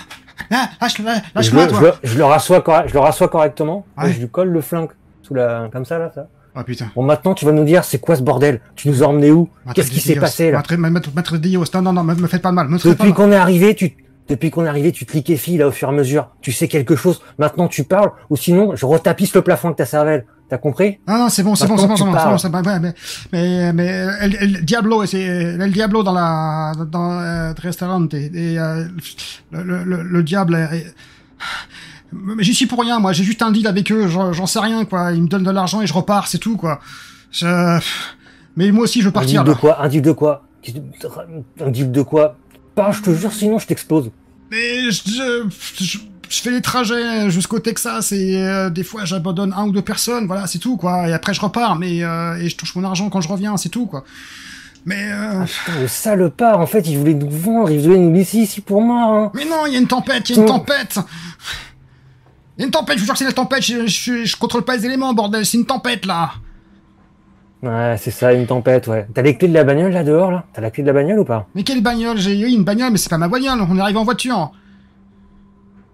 [0.51, 1.97] Ah, lâche, lâche, Je lâche-moi, le, je, toi.
[2.03, 3.87] le, je le rassois, je le rassois correctement.
[3.97, 4.11] Ouais.
[4.11, 4.91] et je lui colle le flingue
[5.23, 6.11] sous la, comme ça là.
[6.15, 6.29] Ça.
[6.57, 6.87] Oh putain.
[6.95, 8.61] Bon maintenant tu vas nous dire c'est quoi ce bordel?
[8.75, 9.49] Tu nous as emmenés où?
[9.75, 10.59] Qu'est-ce qui s'est passé là?
[10.59, 13.13] Maître, maître, maître Dios, non, non, non, me me faites pas de mal, me Depuis
[13.13, 13.97] qu'on est arrivé, tu
[14.29, 16.31] depuis qu'on est arrivé, tu te liquéfies là au fur et à mesure.
[16.41, 17.21] Tu sais quelque chose?
[17.39, 20.25] Maintenant tu parles ou sinon je retapisse le plafond de ta cervelle.
[20.49, 20.99] T'as compris?
[21.09, 22.95] Non, non, c'est bon, c'est bon, c'est bon, c'est bon, c'est bon, bon, ouais, mais,
[23.33, 23.87] mais, mais,
[24.21, 28.85] el, el Diablo, c'est, el Diablo dans la, dans, euh, restaurant, et, et, euh,
[29.53, 30.69] le, le, le, le diable,
[32.13, 34.85] mais j'y suis pour rien, moi, j'ai juste un deal avec eux, j'en sais rien,
[34.85, 36.79] quoi, ils me donnent de l'argent et je repars, c'est tout, quoi.
[37.33, 37.81] Je...
[38.57, 39.83] Mais moi aussi, je veux Un partir, deal de quoi?
[39.83, 40.45] Un deal de quoi?
[41.61, 42.37] Un deal de quoi?
[42.75, 44.11] Pas, je te jure, sinon je t'explose.
[44.51, 45.49] Mais je,
[45.81, 45.99] je,
[46.37, 50.27] je- fais les trajets jusqu'au Texas et euh, des fois j'abandonne un ou deux personnes,
[50.27, 51.09] voilà, c'est tout quoi.
[51.09, 53.69] Et après je repars, mais euh, et je touche mon argent quand je reviens, c'est
[53.69, 54.05] tout quoi.
[54.87, 58.37] Mais euh, Putain, le salopard, en fait, il voulait nous vendre, il voulait nous laisser
[58.39, 59.15] ici pour mort.
[59.15, 59.31] Hein.
[59.35, 60.99] mais non, il y a une tempête, il y a une tempête.
[62.59, 63.63] Il y a une tempête, je vous jure que c'est la tempête.
[63.63, 66.33] Je, je, je contrôle pas les éléments, bordel, c'est une tempête là.
[67.63, 69.07] Ouais, c'est ça, une tempête, ouais.
[69.15, 70.45] T'as les clés de la bagnole là dehors là?
[70.53, 71.49] T'as la clé de la bagnole ou pas?
[71.55, 72.19] Mais quelle bagnole?
[72.19, 73.59] J'ai eu une bagnole, mais c'est pas ma bagnole.
[73.67, 74.53] On est arrivé en voiture.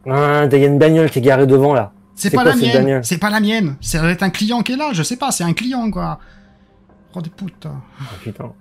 [0.08, 1.92] Ah, il y a une bagnole qui est garée devant là.
[2.14, 3.02] C'est pas la mienne.
[3.02, 3.76] C'est pas la mienne.
[3.80, 4.90] C'est être un client qui est là.
[4.92, 5.30] Je sais pas.
[5.30, 6.18] C'est un client quoi.
[7.14, 7.66] Oh des putes.
[7.66, 8.52] Ah, putain.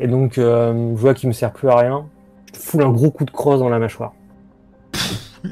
[0.00, 2.06] Et donc, euh, je vois qu'il me sert plus à rien.
[2.46, 4.12] Je te fous un gros coup de crosse dans la mâchoire.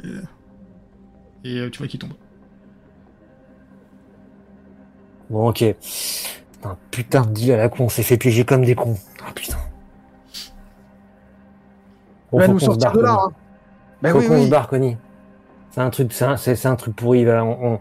[1.44, 2.12] Et euh, tu vois qu'il tombe.
[5.30, 5.62] Bon, ok.
[6.64, 8.96] Un putain de deal à la con, on s'est fait piéger comme des cons.
[9.26, 9.56] Ah putain.
[12.32, 13.16] Bon, Il va faut nous sortir de là.
[13.24, 13.32] Hein.
[14.02, 14.46] Bah faut oui, qu'on oui.
[14.46, 14.96] se barre, Connie.
[15.70, 17.24] C'est un truc, c'est un, c'est, c'est un truc pourri.
[17.24, 17.80] Va, on, on-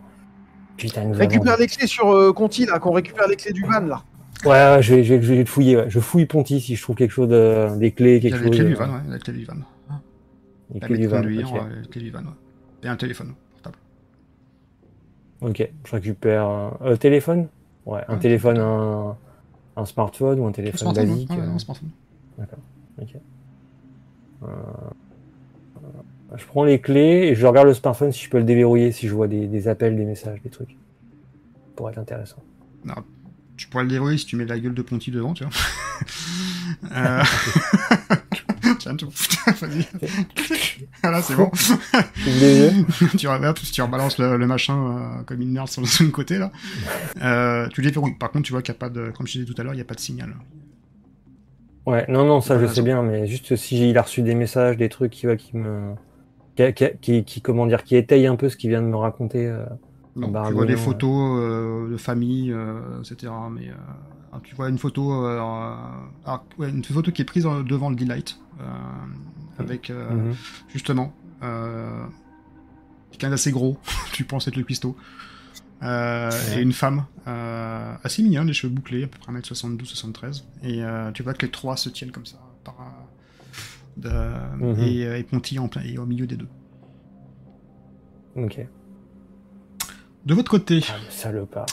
[0.78, 1.62] Putain, nous a Récupère vendu.
[1.64, 4.02] les clés sur euh, Conti là, qu'on récupère les clés du van là.
[4.46, 5.76] Ouais, ouais, je vais, je vais, je vais te fouiller.
[5.76, 5.90] Ouais.
[5.90, 8.38] Je fouille Ponty si je trouve quelque chose de, des clés, Il y quelque a
[8.38, 8.46] chose.
[8.46, 9.02] les clés euh, du van, ouais.
[9.12, 9.54] Les clés du van.
[10.74, 11.20] les La clés du van.
[11.20, 11.26] ok.
[11.82, 12.26] les clés du van, ouais.
[12.84, 13.76] Et un téléphone portable.
[15.42, 17.48] Ok, je récupère un euh, téléphone?
[17.86, 18.20] Ouais, un Ouais.
[18.20, 19.18] téléphone, un,
[19.76, 21.30] un smartphone ou un téléphone basique.
[21.32, 21.90] Ouais, euh, smartphone.
[23.02, 23.08] ok.
[23.16, 24.48] Euh, euh,
[26.36, 29.08] je prends les clés et je regarde le smartphone si je peux le déverrouiller, si
[29.08, 30.78] je vois des, des appels, des messages, des trucs.
[31.76, 32.44] Pour être intéressant.
[33.58, 35.54] Tu pourrais le dérouiller si tu mets la gueule de Ponty devant, tu vois.
[36.96, 37.24] euh...
[38.80, 39.10] Tiens, tout.
[39.60, 39.86] Vas-y.
[41.02, 41.52] voilà, c'est bon.
[43.18, 46.52] Tu, hop, tu rebalances le, le machin euh, comme une merde sur le, côté, là.
[47.22, 48.18] Euh, tu le déverrouilles.
[48.18, 49.12] Par contre, tu vois qu'il n'y a pas de...
[49.12, 50.36] Comme je disais tout à l'heure, il n'y a pas de signal.
[51.86, 54.78] Ouais, non, non, ça je sais bien, mais juste si il a reçu des messages,
[54.78, 55.28] des trucs qui
[55.58, 55.96] me.
[56.60, 58.98] Qui, qui, qui, qui- comment dire, qui étaye un peu ce qu'il vient de me
[58.98, 59.48] raconter.
[59.48, 59.66] euh,
[60.16, 63.32] Non, tu vois des photos euh, de famille, euh, etc.
[63.52, 67.64] Mais euh, tu vois une photo, euh, alors, ouais, une photo qui est prise euh,
[67.64, 68.64] devant le Delight, euh,
[69.58, 70.36] avec euh, mhm.
[70.68, 72.04] justement euh,
[73.12, 73.78] quelqu'un d'assez gros,
[74.12, 74.96] tu penses être le cuistot,
[75.84, 80.84] euh, et une femme euh, assez mignonne, les cheveux bouclés, à peu près 1m72-73, et
[80.84, 83.09] euh, tu vois que les trois se tiennent comme ça, par, euh,
[83.98, 84.10] de-
[84.58, 84.80] Mhm.
[84.80, 86.48] et, euh, et Ponty en plein, et au milieu des deux.
[88.36, 88.66] Ok.
[90.26, 91.66] De votre côté, Ah, le salopard.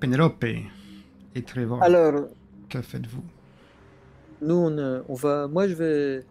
[0.00, 2.26] Penelope et Trevor, Alors,
[2.68, 3.22] que faites-vous?
[4.42, 5.48] nous, on, euh, on va.
[5.48, 6.24] Moi, je vais.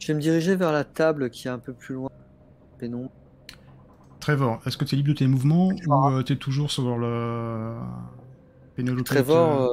[0.00, 2.10] Je vais me diriger vers la table qui est un peu plus loin.
[2.78, 3.10] Pénombre.
[4.20, 6.96] Trevor, est-ce que tu es libre de tes mouvements ou euh, tu es toujours sur
[6.98, 7.74] le
[8.76, 9.04] Pénélope.
[9.04, 9.72] Trevor, Euh,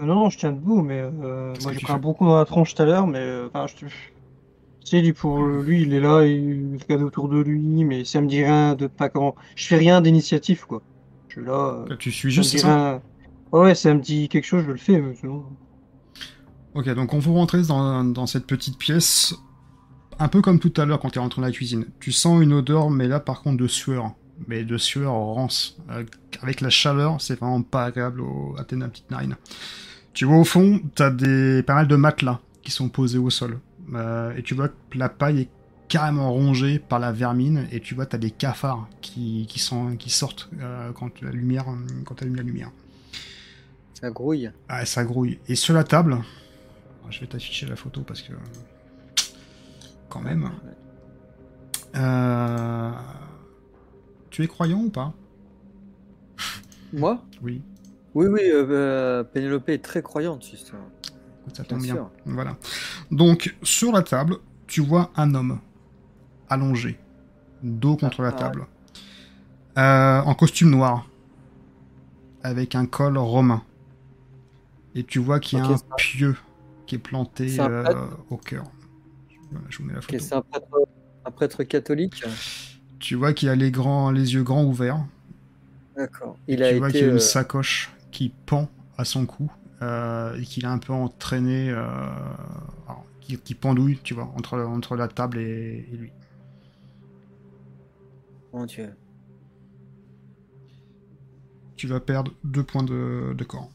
[0.00, 2.44] non, non, je tiens debout, mais euh, moi j'ai pris un bon coup dans la
[2.44, 3.86] tronche tout à l'heure, mais euh, enfin, je te...
[3.86, 8.20] Tu sais, lui, pour lui, il est là, il regarde autour de lui, mais ça
[8.20, 9.34] me dit rien de pas grand.
[9.56, 10.80] Je fais rien d'initiative, quoi.
[11.28, 11.84] Je suis là.
[11.90, 13.02] euh, Tu suis juste ça rien.
[13.52, 15.44] Ouais, ouais, ça me dit quelque chose, je le fais, mais sinon.
[16.74, 19.34] Ok, donc on vous rentrez dans, dans cette petite pièce,
[20.18, 21.86] un peu comme tout à l'heure quand tu es rentré dans la cuisine.
[22.00, 24.12] Tu sens une odeur, mais là par contre de sueur.
[24.48, 25.78] Mais de sueur rance.
[25.90, 26.04] Euh,
[26.42, 29.36] Avec la chaleur, c'est vraiment pas agréable au, à tes petites narines.
[30.12, 33.58] Tu vois au fond, t'as des pas mal de matelas qui sont posés au sol.
[33.94, 35.48] Euh, et tu vois que la paille est
[35.88, 40.10] carrément rongée par la vermine, et tu vois t'as des cafards qui, qui, sont, qui
[40.10, 41.66] sortent euh, quand la lumière,
[42.04, 42.70] quand t'allumes la lumière.
[43.94, 44.50] ça grouille.
[44.68, 45.38] Ah, ça grouille.
[45.48, 46.18] Et sur la table,
[47.10, 48.32] je vais t'afficher la photo parce que.
[50.08, 50.50] Quand même.
[51.94, 52.90] Euh,
[54.36, 55.14] Tu es croyant ou pas
[56.92, 57.62] Moi Oui,
[58.14, 60.90] Oui, oui, euh, euh, Pénélope est très croyante, justement.
[61.54, 62.10] ça tombe bien.
[62.26, 62.58] Voilà.
[63.10, 65.58] Donc, sur la table, tu vois un homme
[66.50, 66.98] allongé,
[67.62, 68.66] dos contre la Ah, table,
[69.78, 71.08] Euh, en costume noir,
[72.42, 73.62] avec un col romain.
[74.94, 76.36] Et tu vois qu'il y a un pieu
[76.86, 78.64] qui est planté euh, au cœur.
[79.50, 80.18] Voilà, je vous mets la Ok, photo.
[80.18, 80.34] c'est
[81.24, 82.22] un prêtre catholique.
[83.06, 85.06] Tu vois qu'il a les, grands, les yeux grands ouverts.
[85.96, 86.36] D'accord.
[86.48, 89.48] Il a tu vois qu'il a une euh, sacoche qui pend à son cou
[89.80, 91.84] euh, et qu'il a un peu entraîné, euh,
[92.88, 96.10] alors, qui, qui pendouille, tu vois, entre, entre la table et, et lui.
[98.52, 98.92] Mon Dieu.
[101.76, 103.70] Tu vas perdre deux points de, de corps.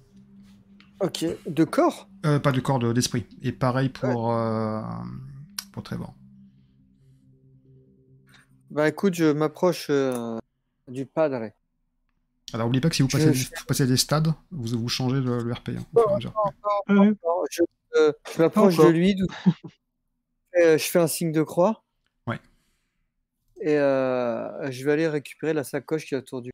[0.99, 1.23] Ok.
[1.47, 2.09] De corps?
[2.25, 3.25] Euh, pas de corps, de- d'esprit.
[3.41, 4.37] et pareil pour,
[5.71, 6.13] pour Trevor.
[8.71, 10.39] Bah écoute, je m'approche euh,
[10.87, 11.49] du padre.
[12.53, 15.19] Alors, n'oubliez pas que si vous passez, je- vous passez des stades, vous, vous changez
[15.21, 15.69] le, le RP.
[15.69, 15.85] hein.
[15.95, 17.11] Ah ouais.
[17.51, 17.63] Je,
[17.97, 19.15] euh, je m'approche de lui.
[20.59, 21.81] Euh, je fais un signe de croix.
[22.27, 22.37] Ouais.
[23.61, 26.51] Et euh, je vais aller récupérer la sacoche qui est autour du.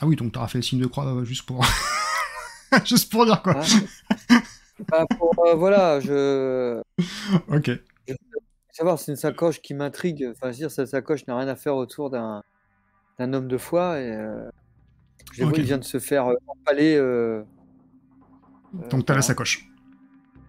[0.00, 1.64] Ah oui, donc t'auras fait le signe de croix euh, juste pour...
[2.84, 3.60] juste pour dire quoi.
[3.62, 4.42] Hein
[4.88, 6.82] Bah, pour, euh, voilà, je.
[7.48, 7.70] Ok.
[8.72, 10.28] Savoir, c'est une sacoche qui m'intrigue.
[10.30, 12.42] Enfin, je veux dire, cette sacoche n'a rien à faire autour d'un
[13.18, 14.00] d'un homme de foi.
[14.00, 14.48] Et, euh,
[15.34, 16.96] je vois, il vient de se faire euh, empaler.
[16.96, 17.42] euh,
[18.80, 19.66] euh, Donc t'as la sacoche.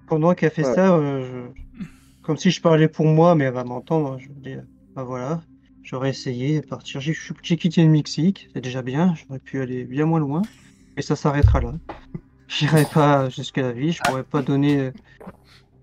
[0.08, 0.74] Pendant qu'elle fait Ouais.
[0.76, 1.84] ça, euh, je-
[2.22, 4.56] comme si je parlais pour moi, mais elle va m'entendre, je dis,
[4.96, 5.42] bah voilà,
[5.84, 7.02] j'aurais essayé de partir.
[7.02, 10.42] J'ai j'ai quitté le Mexique, c'est déjà bien, j'aurais pu aller bien moins loin,
[10.96, 11.74] mais ça s'arrêtera là.
[12.48, 14.92] J'irai pas jusqu'à la vie, je pourrais pas donner,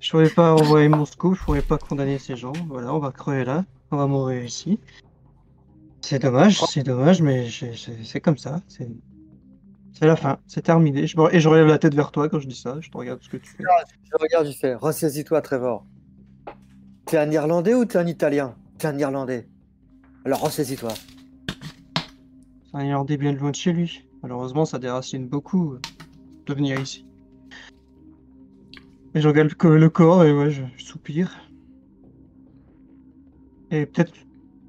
[0.00, 2.52] je pourrais pas envoyer mon scoop, je pourrais pas condamner ces gens.
[2.68, 4.78] Voilà, on va crever là, on va mourir ici.
[6.00, 8.60] C'est dommage, c'est dommage, mais c'est comme ça.
[8.68, 11.06] C'est la fin, c'est terminé.
[11.06, 12.96] Je me- Et je relève la tête vers toi quand je dis ça, je te
[12.96, 13.62] regarde ce que tu fais.
[13.62, 15.84] Je regarde, je fais Ressaisis-toi, Trevor.
[17.04, 18.54] T'es un Irlandais ou t'es un Italien?
[18.78, 19.46] T'es un Irlandais.
[20.24, 20.92] Alors ressaisis-toi.
[22.70, 24.04] C'est un Irlandais bien loin de chez lui.
[24.22, 25.76] Malheureusement, ça déracine beaucoup
[26.46, 27.04] de venir ici.
[29.14, 31.30] Et je regarde le, le corps et ouais, je, je soupire.
[33.70, 34.12] Et peut-être.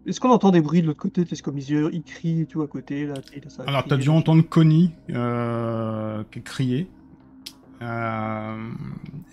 [0.08, 1.22] Est-ce qu'on entend des bruits de l'autre côté?
[1.30, 3.98] Est-ce comme ils, ils crient et tout à côté là, tu sais, ça Alors, t'as
[3.98, 6.88] dû entendre Connie euh, qui crier.
[7.84, 8.56] Euh,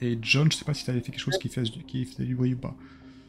[0.02, 2.24] et John, je sais pas si t'avais fait quelque chose qui faisait, du- qui faisait
[2.24, 2.74] du bruit ou pas.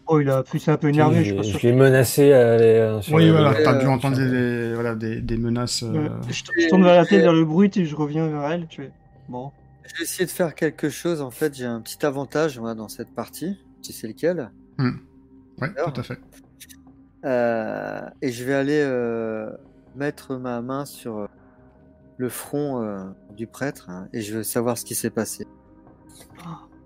[0.07, 2.63] Oh, il a pu c'est un peu énervé, je je je l'ai menacé à aller,
[2.63, 5.83] euh, Oui, voilà, euh, t'as dû euh, entendre des, voilà, des, des menaces.
[5.83, 6.07] euh.
[6.27, 8.67] Je, je tourne vers la tête, vers le bruit, et je reviens vers elle.
[8.71, 8.91] Je fais,
[9.27, 9.51] bon,
[9.97, 11.21] vais essayer de faire quelque chose.
[11.21, 13.57] En fait, j'ai un petit avantage moi, dans cette partie.
[13.81, 14.51] Tu sais lequel?
[14.77, 16.19] Ouais, Alors tout à fait.
[17.25, 19.49] Euh, Et je vais aller euh,
[19.95, 21.27] mettre ma main sur euh,
[22.17, 23.03] le front euh,
[23.35, 25.45] du prêtre hein, et je veux savoir ce qui s'est passé.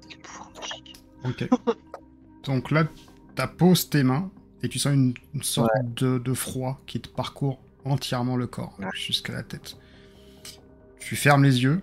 [0.10, 1.04] quel pouvoir magique.
[1.26, 1.49] Ok.
[2.45, 2.86] Donc là,
[3.36, 4.32] tu poses tes mains
[4.64, 8.78] et tu sens une, une sorte de, de froid qui te parcourt entièrement le corps,
[8.93, 9.78] jusqu'à la tête.
[10.99, 11.82] Tu fermes les yeux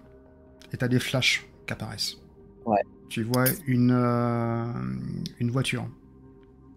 [0.72, 2.16] et tu as des flashs qui apparaissent.
[2.64, 2.82] Ouais.
[3.08, 4.72] Tu vois une, euh,
[5.40, 5.88] une voiture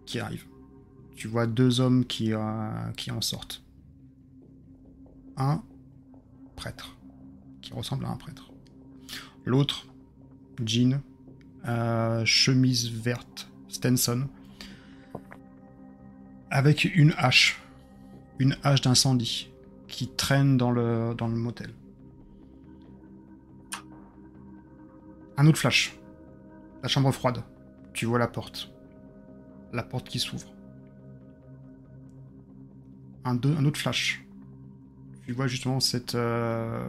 [0.06, 0.44] qui arrive.
[1.14, 3.62] Tu vois deux hommes qui, euh, qui en sortent.
[5.36, 5.62] Un
[6.56, 6.96] prêtre,
[7.62, 8.52] qui ressemble à un prêtre.
[9.44, 9.86] L'autre,
[10.64, 11.00] jean,
[11.66, 14.28] euh, chemise verte, Stenson,
[16.50, 17.60] avec une hache,
[18.38, 19.50] une hache d'incendie
[19.88, 21.72] qui traîne dans le, dans le motel.
[25.36, 25.96] Un autre flash,
[26.82, 27.42] la chambre froide,
[27.92, 28.70] tu vois la porte,
[29.72, 30.52] la porte qui s'ouvre.
[33.24, 34.24] Un, autre flash,
[35.26, 36.86] tu vois justement cette, euh,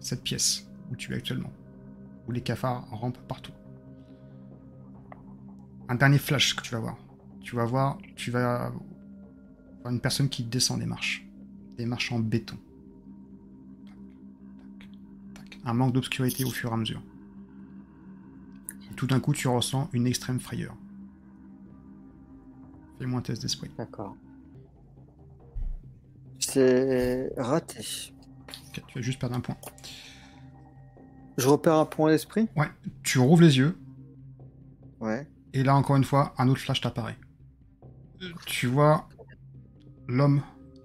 [0.00, 1.52] cette pièce où tu es actuellement,
[2.26, 3.52] où les cafards rampent partout.
[5.88, 6.96] Un dernier flash que tu vas voir.
[7.40, 8.72] Tu vas voir, tu vas
[9.80, 11.26] voir une personne qui descend des marches,
[11.76, 12.58] des marches en béton.
[15.64, 17.02] Un manque d'obscurité au fur et à mesure.
[18.92, 20.74] Et tout d'un coup, tu ressens une extrême frayeur.
[22.98, 23.70] Fais-moi un test d'esprit.
[23.78, 24.14] D'accord.
[26.38, 28.12] C'est raté.
[28.72, 29.56] Tu vas juste perdre un point.
[31.38, 32.48] Je repère un point d'esprit?
[32.56, 32.68] Ouais,
[33.02, 33.78] tu rouvres les yeux,
[35.00, 35.26] Ouais.
[35.54, 37.16] et là encore une fois, un autre flash t'apparaît.
[38.46, 39.08] Tu vois
[40.06, 40.42] l'homme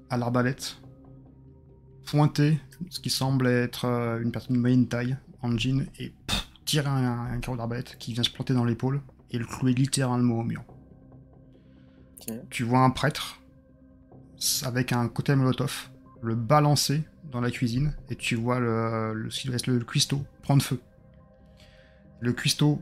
[0.09, 0.77] à l'arbalète
[2.05, 6.36] pointer ce qui semble être euh, une personne de moyenne taille en jean et pff,
[6.68, 9.01] tirer un, un carreau d'arbalète qui vient se planter dans l'épaule
[9.32, 10.63] et le clouer littéralement au mur.
[12.49, 13.39] Tu vois un prêtre
[14.63, 15.89] avec un côté molotov
[16.22, 19.30] le balancer dans la cuisine et tu vois le, le,
[19.78, 20.80] le cuistot prendre feu.
[22.20, 22.82] Le cuistot,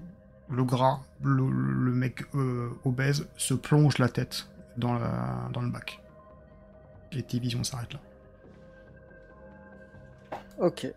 [0.50, 5.70] le gras, le, le mec euh, obèse se plonge la tête dans, la- dans le
[5.70, 6.00] bac.
[7.12, 8.00] Et tes visions s'arrêtent là.
[10.58, 10.88] Ok.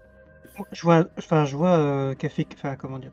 [0.73, 3.13] Je vois, enfin, je vois euh, qu'elle fait, enfin, comment dire.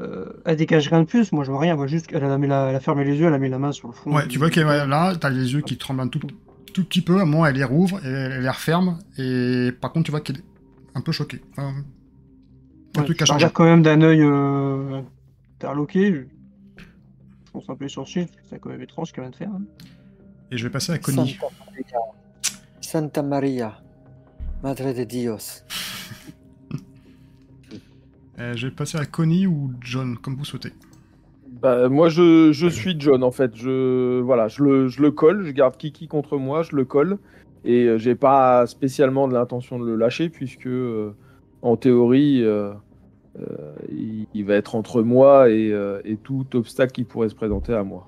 [0.00, 2.46] Euh, elle dégage rien de plus, moi je vois rien, moi juste qu'elle a, mis
[2.46, 4.14] la- elle a fermé les yeux, elle a mis la main sur le fond.
[4.14, 6.20] Ouais, tu vois qu'elle est là, t'as les yeux qui tremblent un tout,
[6.72, 9.92] tout petit peu, à un moment elle les rouvre, et elle les referme, et par
[9.92, 10.44] contre tu vois qu'elle est
[10.94, 11.42] un peu choquée.
[11.52, 11.74] Enfin,
[12.96, 13.48] un Ouais, truc a changé.
[13.52, 15.02] quand même d'un œil euh,
[15.56, 16.12] interloqué.
[16.76, 17.50] Je...
[17.52, 19.50] pense un peu les sourcils, c'est quand même étrange ce qu'elle vient de faire.
[19.50, 19.62] hein.
[20.52, 21.36] Et je vais passer à Connie.
[21.40, 21.98] Santa Maria.
[22.80, 23.80] Santa Maria.
[24.62, 25.64] Madre de Dios.
[28.40, 30.72] Euh, je vais passer à Connie ou John, comme vous souhaitez.
[31.60, 33.56] Bah, moi, je, je suis John, en fait.
[33.56, 37.18] Je, voilà, je, le, je le colle, je garde Kiki contre moi, je le colle.
[37.64, 41.16] Et euh, j'ai pas spécialement de l'intention de le lâcher, puisque, euh,
[41.62, 42.72] en théorie, euh,
[43.40, 47.34] euh, il, il va être entre moi et, euh, et tout obstacle qui pourrait se
[47.34, 48.06] présenter à moi.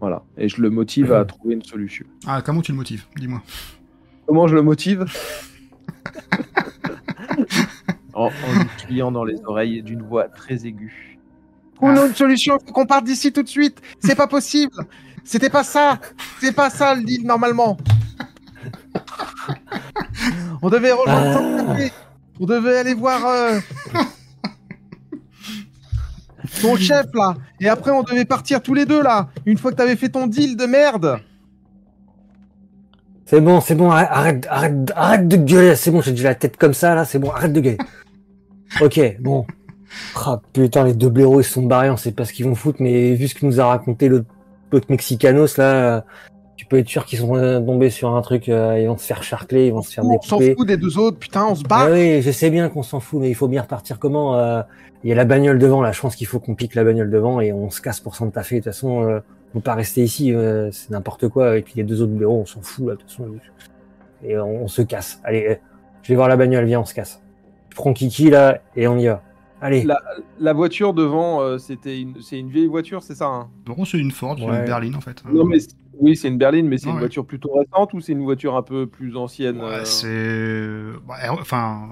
[0.00, 0.24] Voilà.
[0.38, 2.04] Et je le motive à trouver une solution.
[2.26, 3.04] Ah, comment tu le motives?
[3.14, 3.40] Dis-moi.
[4.26, 5.04] Comment je le motive?
[8.14, 11.18] En, en lui criant dans les oreilles d'une voix très aiguë.
[11.74, 13.80] Trouvons une solution, faut qu'on parte d'ici tout de suite.
[14.00, 14.74] C'est pas possible.
[15.24, 15.98] C'était pas ça.
[16.40, 17.76] C'est pas ça le deal normalement.
[20.62, 21.76] On devait rejoindre Ah.
[22.40, 23.60] On devait aller voir euh,
[26.60, 27.34] ton chef là.
[27.60, 29.28] Et après on devait partir tous les deux là.
[29.46, 31.20] Une fois que t'avais fait ton deal de merde.
[33.32, 36.58] C'est bon, c'est bon, arrête, arrête, arrête, de gueuler, c'est bon, j'ai déjà la tête
[36.58, 37.78] comme ça, là, c'est bon, arrête de gueuler.
[38.82, 39.46] Ok, bon.
[40.16, 42.82] Ah putain, les deux blaireaux, ils sont barrés, on sait pas ce qu'ils vont foutre,
[42.82, 44.26] mais vu ce que nous a raconté l'autre
[44.90, 46.04] Mexicanos, là,
[46.56, 47.32] tu peux être sûr qu'ils sont
[47.64, 50.20] tombés sur un truc, euh, ils vont se faire charcler, ils vont se faire On
[50.20, 50.54] s'en découper.
[50.54, 51.18] fout des deux autres.
[51.18, 51.90] Putain, on se Ah bat.
[51.90, 54.60] oui, je sais bien qu'on s'en fout, mais il faut bien repartir comment euh,
[55.04, 57.10] Il y a la bagnole devant, là, je pense qu'il faut qu'on pique la bagnole
[57.10, 58.50] devant et on se casse pour Santa Fe.
[58.50, 59.20] De toute façon, euh,
[59.54, 61.56] on peut pas rester ici, euh, c'est n'importe quoi.
[61.58, 63.28] Et puis les deux autres bureaux, on s'en fout, là, de toute façon.
[64.24, 65.20] Et on, on se casse.
[65.24, 65.54] Allez, euh,
[66.02, 67.22] je vais voir la bagnole, viens, on se casse.
[67.70, 69.22] Je prends Kiki, là, et on y va.
[69.60, 69.84] Allez.
[69.84, 69.96] La,
[70.40, 73.48] la voiture devant, euh, c'était une, c'est une vieille voiture, c'est ça hein?
[73.64, 74.58] Bon, c'est une Ford, c'est Ouais.
[74.58, 75.22] une berline en fait.
[75.32, 76.94] Non, mais c'est- oui, c'est une berline, mais c'est Ouais.
[76.94, 81.06] une voiture plutôt récente ou c'est une voiture un peu plus ancienne Ouais, euh, c'est.
[81.06, 81.88] bah, enfin.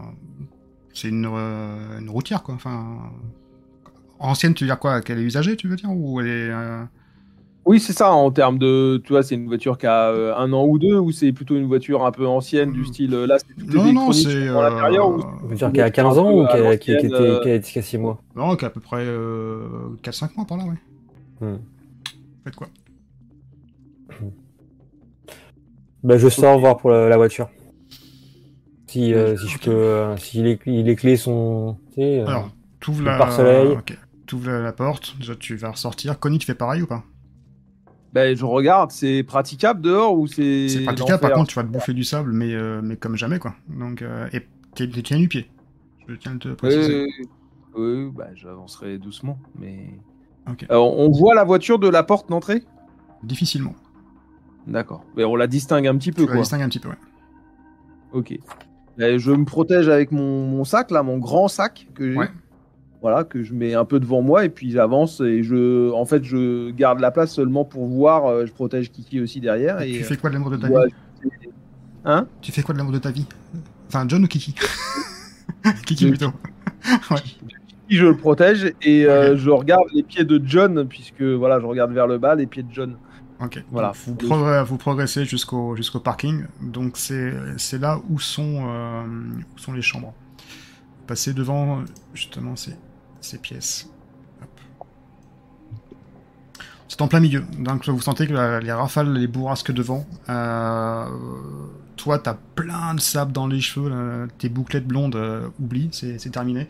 [0.93, 2.55] C'est une, euh, une routière quoi.
[2.57, 2.99] Enfin.
[4.19, 5.01] Ancienne, tu veux dire quoi?
[5.01, 5.91] Qu'elle est usagée, tu veux dire?
[5.93, 6.51] Ou elle est.
[7.71, 9.01] Oui, c'est ça, en termes de.
[9.05, 11.55] Tu vois, c'est une voiture qui a euh, un an ou deux, ou c'est plutôt
[11.55, 12.85] une voiture un peu ancienne, du Mm.
[12.87, 13.15] style.
[13.15, 14.49] euh, Là, c'est tout Non, non, c'est.
[14.49, 17.15] dans l'intérieur, ou- euh, veut dire qu'elle a 15 ans ou a- qui, qui était
[17.15, 19.69] Euh, qui a qui a 6 mois Non, qu'à peu près euh,
[20.03, 21.47] 4-5 mois par là, ouais.
[21.47, 21.59] Hmm.
[22.43, 22.67] Faites quoi?
[26.03, 27.51] Bah, je sors voir pour la, la voiture.
[28.89, 32.51] Si, euh, si je peux, euh, si les, les clés sont, tu sais, Alors,
[33.05, 33.17] la.
[34.27, 36.19] T'ouvres la, la porte, déjà tu vas ressortir.
[36.19, 37.05] Connie, tu fais pareil ou pas?
[38.13, 40.69] Ben, je regarde, c'est praticable dehors ou c'est.
[40.69, 43.39] C'est praticable, par contre, tu vas te bouffer du sable, mais, euh, mais comme jamais,
[43.39, 43.55] quoi.
[43.69, 45.49] Donc, euh, et t'es tiens du pied.
[46.09, 47.07] Je tiens à te Oui, préciser.
[47.77, 49.91] oui, bah, j'avancerai doucement, mais.
[50.51, 50.67] Ok.
[50.69, 52.65] Alors, on voit la voiture de la porte d'entrée?
[53.23, 53.75] Difficilement.
[54.67, 55.05] D'accord.
[55.17, 56.41] Mais on la distingue un petit peu, Tu la quoi.
[56.43, 56.99] distingues un petit peu, ouais.
[58.13, 58.37] Ok.
[58.99, 62.19] Ben, je me protège avec mon, mon sac, là, mon grand sac que j'ai.
[62.19, 62.29] Ouais.
[63.03, 66.23] Voilà, que je mets un peu devant moi et puis j'avance et je, en fait,
[66.23, 68.27] je garde la place seulement pour voir.
[68.27, 69.81] euh, Je protège Kiki aussi derrière.
[69.81, 70.93] Et, tu fais quoi de l'amour de ta euh, vie
[72.05, 72.27] Hein?
[72.43, 73.27] Tu fais quoi de l'amour de ta vie?
[73.89, 74.55] Enfin, John ou Kiki?
[75.87, 76.27] Kiki plutôt.
[77.11, 77.21] ouais.
[77.21, 81.65] Kiki, je le protège et euh, je regarde les pieds de John puisque voilà, je
[81.67, 82.97] regarde vers le bas, les pieds de John.
[83.43, 83.65] Ok.
[83.71, 83.93] Voilà.
[84.07, 86.45] Vous, progr- vous progressez jusqu'au jusqu'au parking.
[86.61, 89.03] Donc c'est c'est là où sont euh,
[89.57, 90.13] où sont les chambres.
[91.07, 91.83] Passez devant
[92.15, 92.73] justement ces
[93.21, 93.89] ces pièces.
[96.89, 97.45] C'est en plein milieu.
[97.59, 100.07] Donc vous sentez que la- les rafales les bourrasquent devant.
[100.29, 101.07] Euh,
[101.97, 103.89] toi, t'as plein de sable dans les cheveux.
[103.91, 104.27] là.
[104.39, 106.67] Tes bouclettes blondes, euh, oublie, c'est c'est terminé.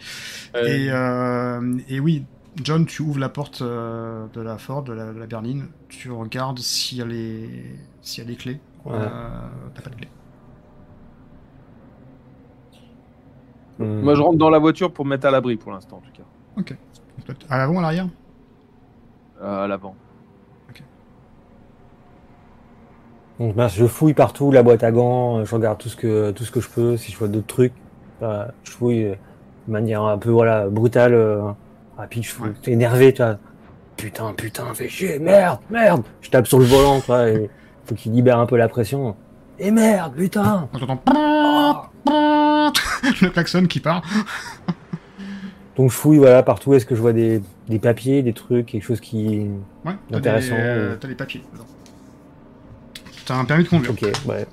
[0.66, 2.24] Et, euh, et oui,
[2.62, 5.68] John, tu ouvres la porte euh, de la Ford, de la, de la berline.
[5.88, 8.60] Tu regardes s'il y a les, s'il y a les clés.
[8.84, 8.92] Ouais.
[8.94, 10.08] Euh, T'as pas de clés.
[14.02, 16.12] Moi, je rentre dans la voiture pour me mettre à l'abri pour l'instant, en tout
[16.12, 16.29] cas.
[16.56, 16.74] Ok.
[17.48, 18.08] À l'avant, à l'arrière?
[19.42, 19.94] Euh, à l'avant.
[23.38, 26.30] Donc ben, je fouille partout, la boîte à gants, euh, je regarde tout ce que
[26.32, 27.72] tout ce que je peux, si je vois d'autres trucs,
[28.22, 29.14] euh, je fouille euh,
[29.66, 31.40] de manière un peu voilà brutale, euh,
[31.96, 32.72] rapide, je fouille, Ouais.
[32.72, 33.38] énervé, tu vois.
[33.96, 36.02] Putain, putain, fais chier, merde, merde.
[36.20, 37.48] Je tape sur le volant, tu vois, et
[37.86, 39.16] faut qu'il libère un peu la pression.
[39.58, 40.68] Et merde, putain.
[40.74, 41.90] On t'entend
[43.22, 44.02] le klaxon qui part.
[45.80, 46.74] Donc je fouille voilà partout.
[46.74, 49.48] Est-ce que je vois des, des papiers, des trucs, quelque chose qui.
[49.86, 51.42] Ouais, Intéressant, des, euh, t'as les papiers.
[53.24, 53.90] T'as un permis de conduire.
[53.92, 54.46] Ok, ouais.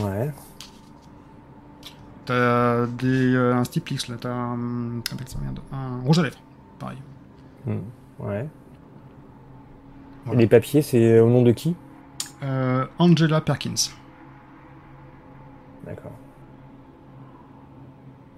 [0.00, 0.30] Ouais.
[2.24, 4.14] T'as des, euh, un stiplix là.
[4.20, 5.00] T'as un,
[5.72, 6.38] un rouge à lèvres.
[6.78, 6.98] Pareil.
[7.66, 7.78] Hmm,
[8.20, 8.46] Ouais.
[10.24, 10.38] Voilà.
[10.38, 11.74] Et les papiers, c'est au nom de qui?
[12.44, 13.74] Euh, Angela Perkins.
[15.84, 16.12] D'accord.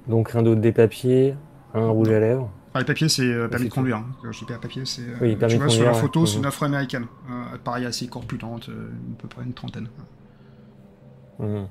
[0.07, 1.35] Donc rien d'autre des papiers,
[1.75, 2.51] un rouge à lèvres.
[2.75, 3.97] Ah, les papiers, c'est euh, permis c'est de conduire.
[3.97, 4.07] hein.
[4.31, 5.03] Je dis pas papier, c'est.
[5.03, 6.27] euh, Oui, permis tu de vois, sur la conduire, photo, ouais.
[6.27, 7.07] c'est une afro-américaine.
[7.31, 9.89] Euh, pareil, assez corpulente, euh, à peu près une trentaine.
[11.39, 11.65] Hmm.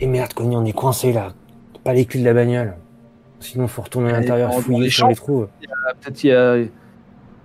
[0.00, 1.32] Et merde, Connie, on est coincé là.
[1.84, 2.76] Pas les clés de la bagnole.
[3.40, 5.46] Sinon, faut retourner à l'intérieur, fouiller les sur les trous.
[5.86, 6.54] Ah, peut-être qu'il y a,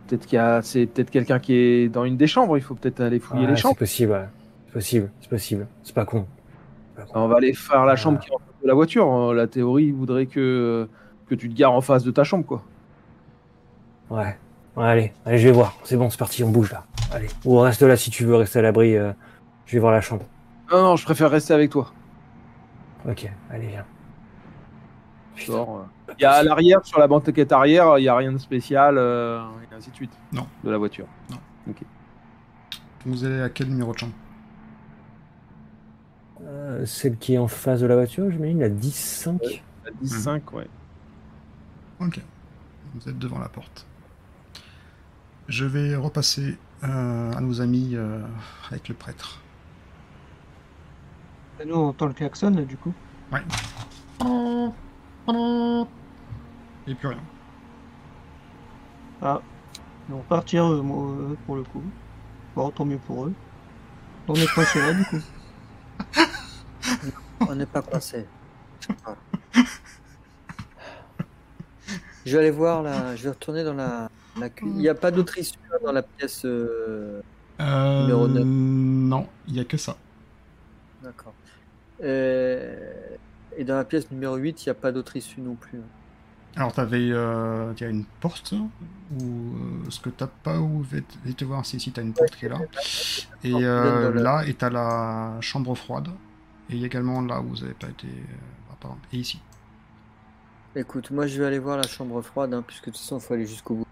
[0.07, 2.57] peut-être qu'il y a, c'est peut-être quelqu'un qui est dans une des chambres.
[2.57, 3.78] Il faut peut-être aller fouiller Ouais, les c'est chambres.
[3.78, 4.26] possible, ouais.
[4.67, 5.67] C'est possible, c'est possible.
[5.84, 6.26] C'est pas con.
[7.15, 7.95] On va aller faire la Ah.
[7.95, 9.11] chambre qui est en face de la voiture.
[9.13, 10.87] Euh, La théorie voudrait que
[11.27, 12.63] que tu te gares en face de ta chambre, quoi.
[14.09, 14.37] Ouais.
[14.75, 15.75] Ouais, allez, allez, je vais voir.
[15.83, 16.83] C'est bon, c'est parti, on bouge là.
[17.11, 17.27] Allez.
[17.45, 18.95] Ou reste là si tu veux rester à l'abri.
[18.97, 19.13] euh,
[19.65, 20.25] je vais voir la chambre.
[20.71, 21.91] Non, non, je préfère rester avec toi.
[23.07, 23.85] Ok, allez, viens.
[25.49, 25.83] Euh.
[26.17, 28.97] Il y a à l'arrière, sur la banquette arrière, il y a rien de spécial,
[28.97, 29.41] euh,
[29.71, 30.11] et ainsi de suite.
[30.31, 30.45] Non.
[30.63, 31.05] De la voiture.
[33.05, 34.13] Vous allez à quel numéro de chambre?
[36.45, 39.61] Euh, celle qui est en face de la voiture, j'imagine, la 10-5.
[39.85, 40.67] La 10-5, ouais.
[41.99, 42.19] Ok.
[42.95, 43.85] Vous êtes devant la porte.
[45.47, 48.21] Je vais repasser euh, à nos amis euh,
[48.69, 49.41] avec le prêtre.
[51.61, 52.93] Et nous, on entend le klaxon, là, du coup.
[56.87, 57.23] Et plus rien.
[59.21, 59.41] Ah.
[60.09, 61.83] Ils vont partir, euh, pour le coup.
[62.55, 63.33] Bon, tant mieux pour eux.
[64.27, 65.19] On est coincés là, du coup.
[67.41, 68.26] On n'est pas coincé.
[72.26, 74.09] Je vais aller voir là, je vais retourner dans la,
[74.39, 76.45] la cu- Il n'y a pas d'autre issue hein, dans la pièce.
[76.45, 77.22] euh,
[77.59, 78.43] Euh, Numéro neuf.
[78.45, 79.97] Non, il n'y a que ça.
[81.03, 81.34] D'accord.
[82.03, 82.91] Euh,
[83.57, 85.80] Et dans la pièce numéro 8, il n'y a pas d'autre issue non plus.
[86.56, 91.01] Alors, t'avais, euh, il y a une porte, ou euh, ce que t'as pas ouvert,
[91.26, 92.60] vais te voir si, si t'as une porte qui est là.
[93.43, 96.10] Et euh, là, et t'as la chambre froide.
[96.70, 98.08] Et également là où vous n'avez pas été.
[98.08, 98.89] euh.
[99.14, 99.39] Et ici.
[100.76, 103.22] Écoute, moi je vais aller voir la chambre froide, hein, puisque de toute façon il
[103.22, 103.88] faut aller jusqu'au bout.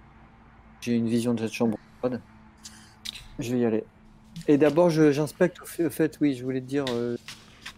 [0.81, 2.21] J'ai une vision de cette chambre froide.
[3.39, 3.85] Je vais y aller.
[4.47, 6.85] Et d'abord, j'inspecte au fait, au fait, oui, je voulais te dire,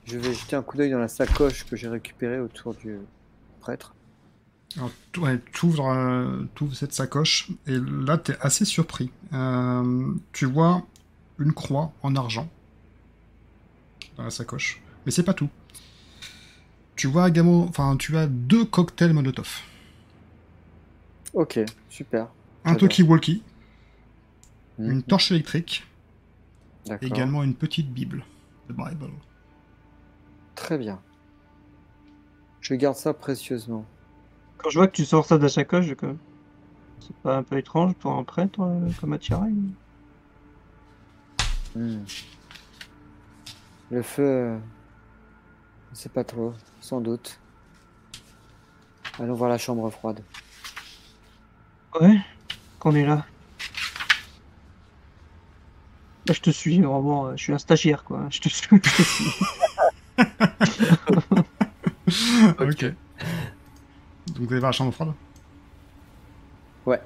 [0.06, 2.98] je vais jeter un coup d'œil dans la sacoche que j'ai récupérée autour du
[3.60, 3.93] prêtre.
[4.78, 9.12] Alors, tu ouais, t'ouvres, euh, t'ouvres cette sacoche, et là, t'es assez surpris.
[9.32, 10.84] Euh, tu vois
[11.40, 12.50] une croix en argent
[14.18, 14.82] dans la sacoche.
[15.06, 15.50] Mais c'est pas tout.
[16.96, 19.62] Tu vois également, enfin, tu as deux cocktails Molotov.
[21.34, 21.60] Ok,
[21.90, 22.28] super.
[22.66, 23.44] Un talkie-walkie,
[24.80, 24.92] Mhm.
[24.92, 25.86] une torche électrique,
[27.02, 28.26] et également une petite Bible.
[28.70, 29.12] The Bible.
[30.56, 31.00] Très bien.
[32.62, 33.86] Je garde ça précieusement.
[34.64, 37.58] Quand je vois que tu sors ça de la sacoche, je c'est pas un peu
[37.58, 39.54] étrange pour un prêtre euh, comme attirail
[41.76, 42.04] Hmm.
[43.90, 44.58] Le feu, euh,
[45.92, 47.40] je sais pas trop, sans doute.
[49.20, 50.24] Allons voir la chambre froide.
[52.00, 52.20] Ouais,
[52.80, 53.26] qu'on est là.
[56.28, 58.28] Bah, je te suis, vraiment, euh, je suis un stagiaire, quoi.
[58.30, 58.68] Je te suis.
[58.72, 59.34] je te suis.
[62.60, 62.94] ok.
[64.34, 65.14] Donc vous allez voir la chambre froide
[66.86, 67.00] Ouais.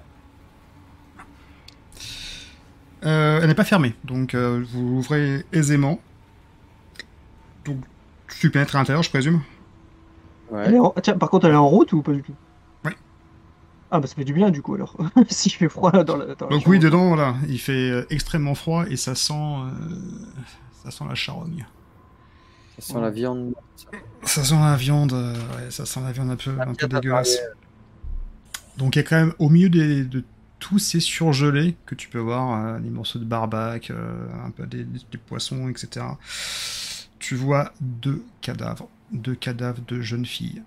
[3.05, 5.99] Euh, elle n'est pas fermée, donc euh, vous l'ouvrez aisément.
[7.65, 7.77] Donc
[8.39, 9.41] tu pénètres à l'intérieur, je présume
[10.49, 10.73] Ouais.
[11.03, 12.33] Tiens, par contre, elle est en route ou pas du tout
[12.85, 12.93] Oui.
[13.91, 14.95] Ah, bah ça fait du bien du coup alors.
[15.29, 16.35] si je fais froid là, dans la.
[16.35, 19.55] dans Donc oui, dedans, là, il fait euh, extrêmement froid et ça sent,
[20.83, 21.65] ça sent la charogne.
[22.79, 23.53] Ça sent la viande.
[24.23, 27.37] Ça sent la viande, euh, ouais, ça sent la viande un peu, un peu dégueulasse.
[28.77, 30.23] Donc il y a quand même au milieu des- de
[30.59, 34.65] tous ces surgelés que tu peux voir, euh, des morceaux de barbac, euh, un peu
[34.67, 36.05] des, des poissons, etc.
[37.19, 40.61] Tu vois deux cadavres, deux cadavres de jeunes filles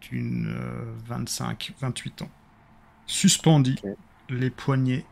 [0.00, 0.54] d'une
[1.08, 2.30] 25-28 ans,
[3.06, 3.90] suspendus, Ok.
[4.30, 5.04] les poignets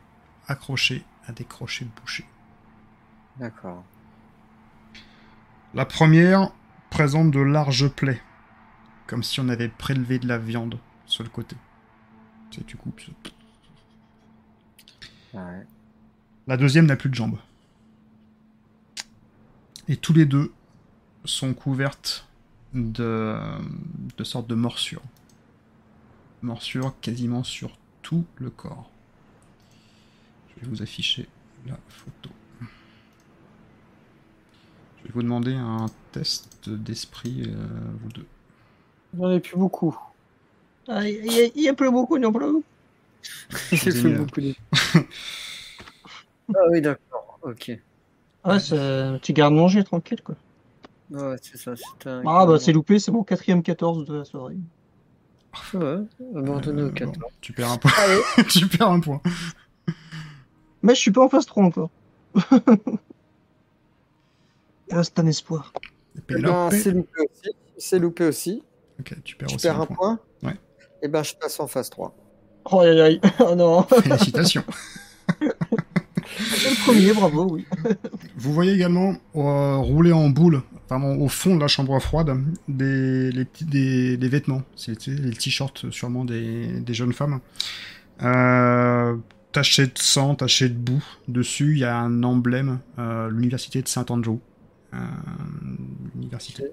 [0.46, 2.24] accrochés à des crochets de boucher.
[3.38, 3.84] D'accord.
[5.74, 6.50] La première
[6.88, 8.22] présente de larges plaies,
[9.06, 11.56] comme si on avait prélevé de la viande sur le côté.
[12.50, 13.02] Tu sais, tu coupes.
[15.34, 15.66] Ouais.
[16.46, 17.38] La deuxième n'a plus de jambes.
[19.88, 20.52] Et tous les deux
[21.26, 22.26] sont couvertes
[22.72, 23.38] de,
[24.16, 25.02] de sortes de morsures.
[26.40, 28.90] Morsures quasiment sur tout le corps.
[30.48, 31.28] Je vais vous afficher
[31.66, 32.30] la photo.
[35.02, 37.54] Je vais vous demander un test d'esprit, euh,
[38.02, 38.26] vous deux.
[39.18, 39.96] J'en ai plus beaucoup.
[40.88, 42.62] Ah, il y, a- il y a plus beaucoup non plus.
[43.72, 44.54] J'ai plus euh, beaucoup de...
[46.54, 47.38] ah oui, d'accord.
[47.42, 47.78] Ok.
[48.44, 50.34] Ah, c'est un petit garde-manger tranquille quoi.
[51.10, 51.74] Ouais, c'est ça.
[51.76, 52.22] C'est un...
[52.26, 54.56] Ah bah c'est loupé, c'est mon quatrième 14 de la soirée.
[55.74, 55.98] Ouais,
[56.36, 57.16] abandonné Euh, au bon, 14.
[57.40, 57.90] tu perds un point.
[57.98, 58.20] Allez.
[58.48, 59.20] tu perds un point.
[60.82, 61.90] Mais je suis pas en phase 3 encore.
[64.90, 65.72] Reste un espoir.
[66.16, 67.50] Eh ben, c'est loupé aussi.
[67.76, 68.62] C'est loupé aussi.
[69.00, 69.96] Ok, tu perds Tu aussi perds un point.
[69.96, 70.50] point.
[70.50, 70.56] Ouais.
[71.02, 72.14] Et ben, je passe en phase 3.
[72.70, 73.82] Oh aïe aïe, oh non.
[73.82, 74.64] Félicitations.
[75.40, 75.44] C'est
[76.70, 77.66] le premier, bravo, oui.
[78.36, 82.36] Vous voyez également euh, rouler en boule, vraiment au fond de la chambre froide,
[82.68, 87.40] des, les des, des vêtements, c'est les t-shirts sûrement des, des jeunes femmes.
[88.22, 89.16] Euh,
[89.52, 91.04] tachés de sang, tachés de boue.
[91.28, 94.38] Dessus, il y a un emblème, euh, l'université de Saint-Andrew.
[94.94, 94.98] Euh,
[96.14, 96.64] l'université.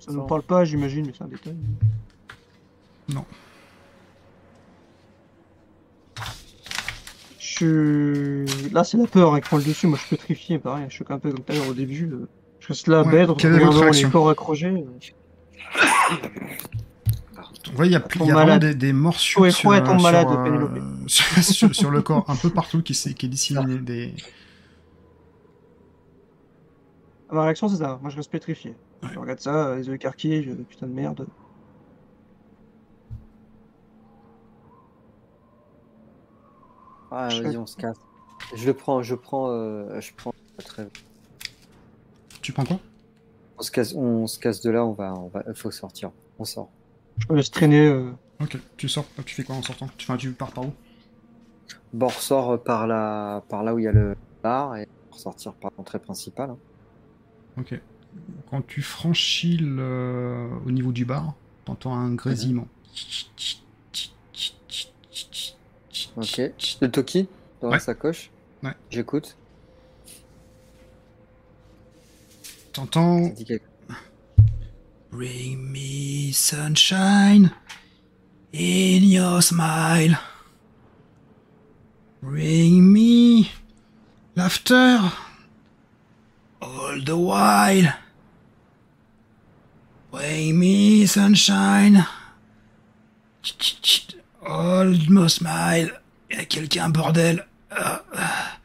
[0.00, 1.56] Ça ne me parle pas, j'imagine, mais c'est un détail.
[3.08, 3.24] Non.
[7.38, 8.44] Je...
[8.72, 9.86] Là, c'est la peur hein, qui prend le dessus.
[9.86, 10.86] Moi, je suis pétrifié, pareil.
[10.88, 12.06] Je suis un peu comme tout à l'heure au début.
[12.12, 12.28] euh,
[12.60, 14.66] Je reste là, Ouais, bête, quelle est votre regardant réaction les corps accrochés.
[14.66, 14.82] euh.
[17.70, 19.98] Vous voyez, il y a, y a vraiment des, des morsures Ouais, sur, ouais, tombe
[19.98, 20.68] sur, malade, euh,
[21.06, 23.78] sur, sur- sur le corps, un peu partout, qui, s'est- qui est disséminé.
[23.78, 24.14] Des...
[27.34, 27.98] Ma réaction, c'est ça.
[28.00, 28.76] Moi, je reste pétrifié.
[29.12, 30.52] Je regarde ça, euh, les yeux écarquillés, je...
[30.52, 31.26] putain de merde.
[37.10, 37.96] Ah, Je vas-y, on se casse.
[38.54, 40.32] Je le prends, je prends, euh, je prends.
[40.64, 40.88] Très...
[42.42, 42.78] Tu prends quoi?
[43.58, 44.84] On se casse, on se casse de là.
[44.84, 46.10] On va, on va, faut sortir.
[46.38, 46.70] On sort.
[47.18, 47.86] Je me laisse traîner.
[47.88, 49.88] euh, Ok, tu sors, tu fais quoi en sortant?
[49.96, 50.72] Tu, enfin, tu pars par où?
[51.92, 55.14] Bon, on ressort par là, par là où il y a le bar et on
[55.14, 56.50] ressortir par l'entrée principale.
[56.50, 56.58] hein.
[57.58, 57.80] Ok.
[58.50, 60.48] Quand tu franchis le...
[60.66, 61.34] au niveau du bar,
[61.64, 62.68] t'entends un grésillement.
[66.16, 66.40] Ok.
[66.80, 67.28] Le Toki
[67.60, 67.80] dans la Ouais.
[67.80, 68.30] sacoche.
[68.62, 68.74] Ouais.
[68.90, 69.36] J'écoute.
[72.72, 73.32] T'entends
[75.10, 77.52] Bring me sunshine
[78.52, 80.18] in your smile.
[82.20, 83.44] Bring me
[84.34, 84.98] laughter
[86.94, 87.92] all the while.
[90.12, 92.06] Bring me sunshine.
[94.46, 95.90] All my smile.
[96.30, 97.46] Y a quelqu'un, bordel.
[97.70, 98.58] Ah, ah.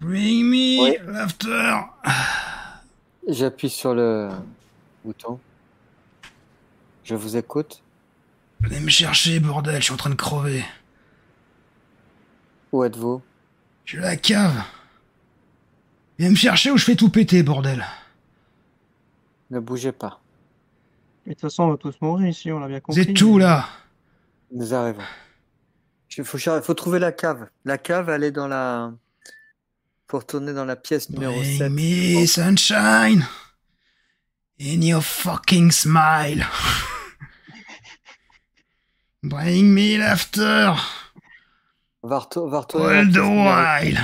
[0.00, 1.84] Bring me laughter.
[3.28, 4.30] J'appuie sur le
[5.04, 5.38] bouton.
[7.04, 7.82] Je vous écoute.
[8.60, 10.64] Venez me chercher, bordel, je suis en train de crever.
[12.72, 13.22] Où êtes-vous?
[13.84, 14.62] Je suis à la cave.
[16.18, 17.84] Viens me chercher ou je fais tout péter, bordel.
[19.50, 20.20] Ne bougez pas.
[21.24, 23.02] mais De toute façon, on va tous mourir ici, on l'a bien Vous compris.
[23.02, 23.68] êtes tout là.
[24.50, 25.02] Nous arrivons.
[26.16, 27.48] Il faut, trouver la cave.
[27.64, 28.92] La cave, elle est dans la.
[30.08, 31.72] Faut retourner dans la pièce numéro Bring 7.
[31.72, 33.26] me sunshine
[34.58, 36.42] in your fucking smile.
[39.22, 40.74] Bring me laughter
[42.02, 43.98] all the while.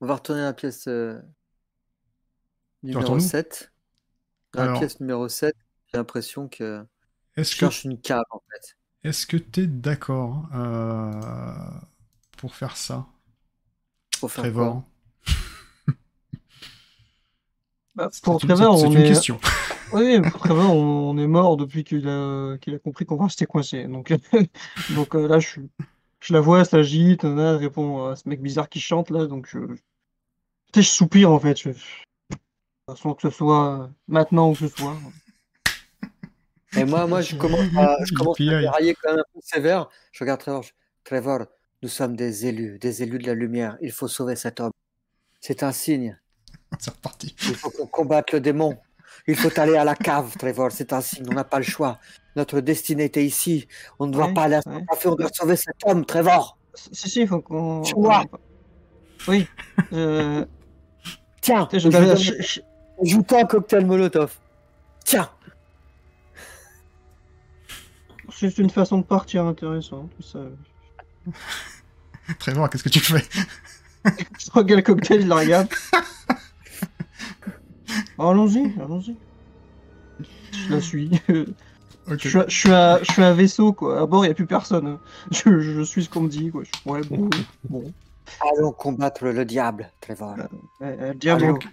[0.00, 1.20] On va retourner dans la pièce euh,
[2.82, 3.72] numéro entends-nous 7.
[4.52, 4.74] Dans Alors.
[4.74, 5.54] la pièce numéro 7,
[5.86, 6.84] j'ai l'impression que
[7.36, 8.76] Est-ce je que cherche une cave en fait.
[9.02, 11.12] Est-ce que t'es d'accord euh,
[12.38, 13.06] pour faire ça,
[14.20, 14.82] Pour faire Trevor
[17.94, 19.08] Bah, pour Trevor, c'est on une est.
[19.08, 19.38] question.
[19.92, 23.88] Oui, pour Trevor, on, est mort depuis qu'il a, qu'il a compris qu'on restait coincé.
[23.88, 24.12] Donc,
[24.94, 25.68] donc euh, là, je, suis-
[26.20, 29.26] je la vois, elle s'agite, elle répond à ce mec bizarre qui chante là.
[29.26, 29.82] Donc, je, tu
[30.74, 31.56] je soupire en fait.
[31.58, 34.96] Je, de toute façon, que ce soit maintenant ou que ce soit.
[36.76, 39.88] Et moi, moi, je commence à, je commence à dérailler quand même un peu sévère.
[40.12, 40.62] Je regarde Trevor.
[40.62, 40.70] je-
[41.04, 41.40] Trevor,
[41.82, 43.76] nous sommes des élus, des élus de la lumière.
[43.80, 44.70] Il faut sauver cet homme.
[45.40, 46.18] C'est un signe.
[46.78, 47.34] C'est reparti.
[47.48, 48.76] Il faut qu'on combatte le démon.
[49.26, 50.70] Il faut aller à la cave, Trevor.
[50.70, 51.24] C'est un signe.
[51.28, 51.98] On n'a pas le choix.
[52.36, 53.66] Notre destinée était ici.
[53.98, 54.84] On ne doit Ouais, pas aller à ouais.
[55.04, 56.56] On doit sauver cet homme, Trevor.
[56.74, 57.82] Si, si, il faut qu'on.
[57.82, 58.24] Tu vois.
[59.26, 59.48] Oui.
[59.92, 60.44] Euh,
[61.40, 62.60] Tiens, je je- vais je-
[63.36, 64.34] un cocktail Molotov.
[65.04, 65.30] Tiens.
[68.32, 70.10] c'est une façon de partir intéressante.
[70.16, 70.38] Tout ça.
[72.38, 73.24] Trevor, qu'est-ce que tu fais?
[74.04, 75.68] Je regarde le cocktail, je la regarde.
[78.18, 79.16] allons-y, allons-y.
[80.52, 81.10] Je la suis.
[82.10, 82.18] Ok.
[82.22, 84.00] Je, suis- je suis un, je suis un vaisseau, quoi.
[84.00, 84.98] À bord, il n'y a plus personne.
[85.30, 86.62] Je, je suis ce qu'on me dit, quoi.
[86.64, 87.28] Je- ouais, bon.
[87.68, 87.92] bon.
[88.56, 90.34] Allons combattre le diable, Trevor.
[90.38, 91.42] Euh, euh, diable.
[91.44, 91.52] Allons.
[91.54, 91.66] Donc,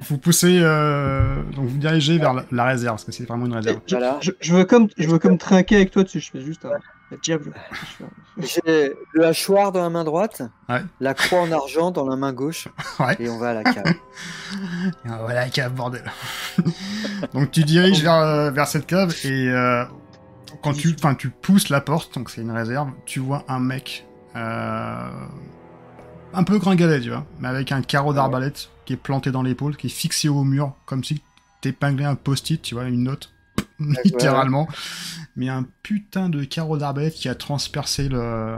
[0.00, 3.54] Vous poussez, euh, donc vous dirigez vers la, la réserve, parce que c'est vraiment une
[3.54, 3.80] réserve.
[3.86, 4.18] Je, Voilà.
[4.20, 6.20] je- je veux comme, je veux comme trinquer avec toi dessus.
[6.20, 7.52] Je fais juste un, un diable.
[8.38, 10.82] J'ai le hachoir dans la main droite, Ouais.
[11.00, 12.68] la croix en argent dans la main gauche,
[13.00, 13.16] Ouais.
[13.20, 13.84] et on va à la cave.
[15.08, 16.04] Ah, Voilà, cave, bordel.
[17.32, 19.84] donc tu diriges vers, euh, vers cette cave et euh,
[20.62, 24.06] quand tu, enfin, tu pousses la porte, donc c'est une réserve, tu vois un mec
[24.36, 25.08] euh,
[26.34, 29.76] un peu gringalet, tu vois, mais avec un carreau d'arbalète qui est planté dans l'épaule,
[29.76, 31.22] qui est fixé au mur, comme si
[31.60, 33.32] t'épinglais un post-it, tu vois, une note,
[34.04, 34.68] littéralement.
[35.36, 38.56] Mais un putain de carreau d'arbalète qui a transpercé euh,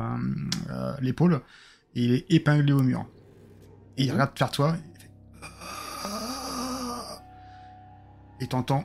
[1.00, 1.40] l'épaule
[1.94, 3.06] et il est épinglé au mur.
[3.96, 4.76] Et il regarde vers toi.
[5.42, 7.22] Ah
[8.40, 8.84] Et t'entends.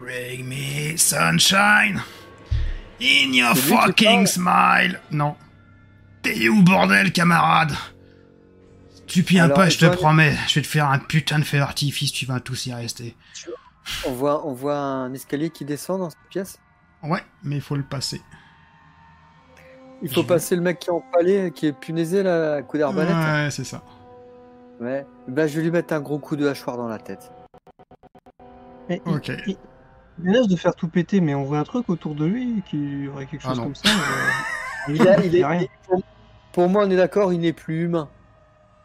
[0.00, 2.00] Bring me sunshine
[3.00, 4.98] in your fucking smile.
[5.10, 5.36] Non.
[6.22, 7.72] T'es où bordel, camarade?
[9.06, 10.36] Tu piens Alors, pas, je te promets.
[10.48, 13.16] Je vais te faire un putain de feu d'artifice, tu vas tous y rester.
[14.06, 16.58] On voit, on voit un escalier qui descend dans cette pièce?
[17.02, 18.20] Ouais, mais il faut le passer.
[20.02, 22.78] Il faut Je- passer le mec qui est empalé, qui est punaisé là, à coup
[22.78, 23.14] d'arbalète.
[23.16, 23.82] Ouais, c'est ça.
[24.80, 25.04] Ouais.
[25.28, 27.30] Bah, je vais lui mettre un gros coup de hachoir dans la tête.
[29.06, 29.30] Ok.
[29.46, 29.56] il,
[30.24, 33.08] il laisse de faire tout péter, mais on voit un truc autour de lui qui
[33.08, 33.88] aurait quelque Ah chose comme ça.
[33.88, 33.92] euh,
[34.88, 35.60] Il, a- il est, rien.
[35.62, 36.02] il- pour,
[36.52, 38.08] pour moi, on est d'accord, il n'est plus humain.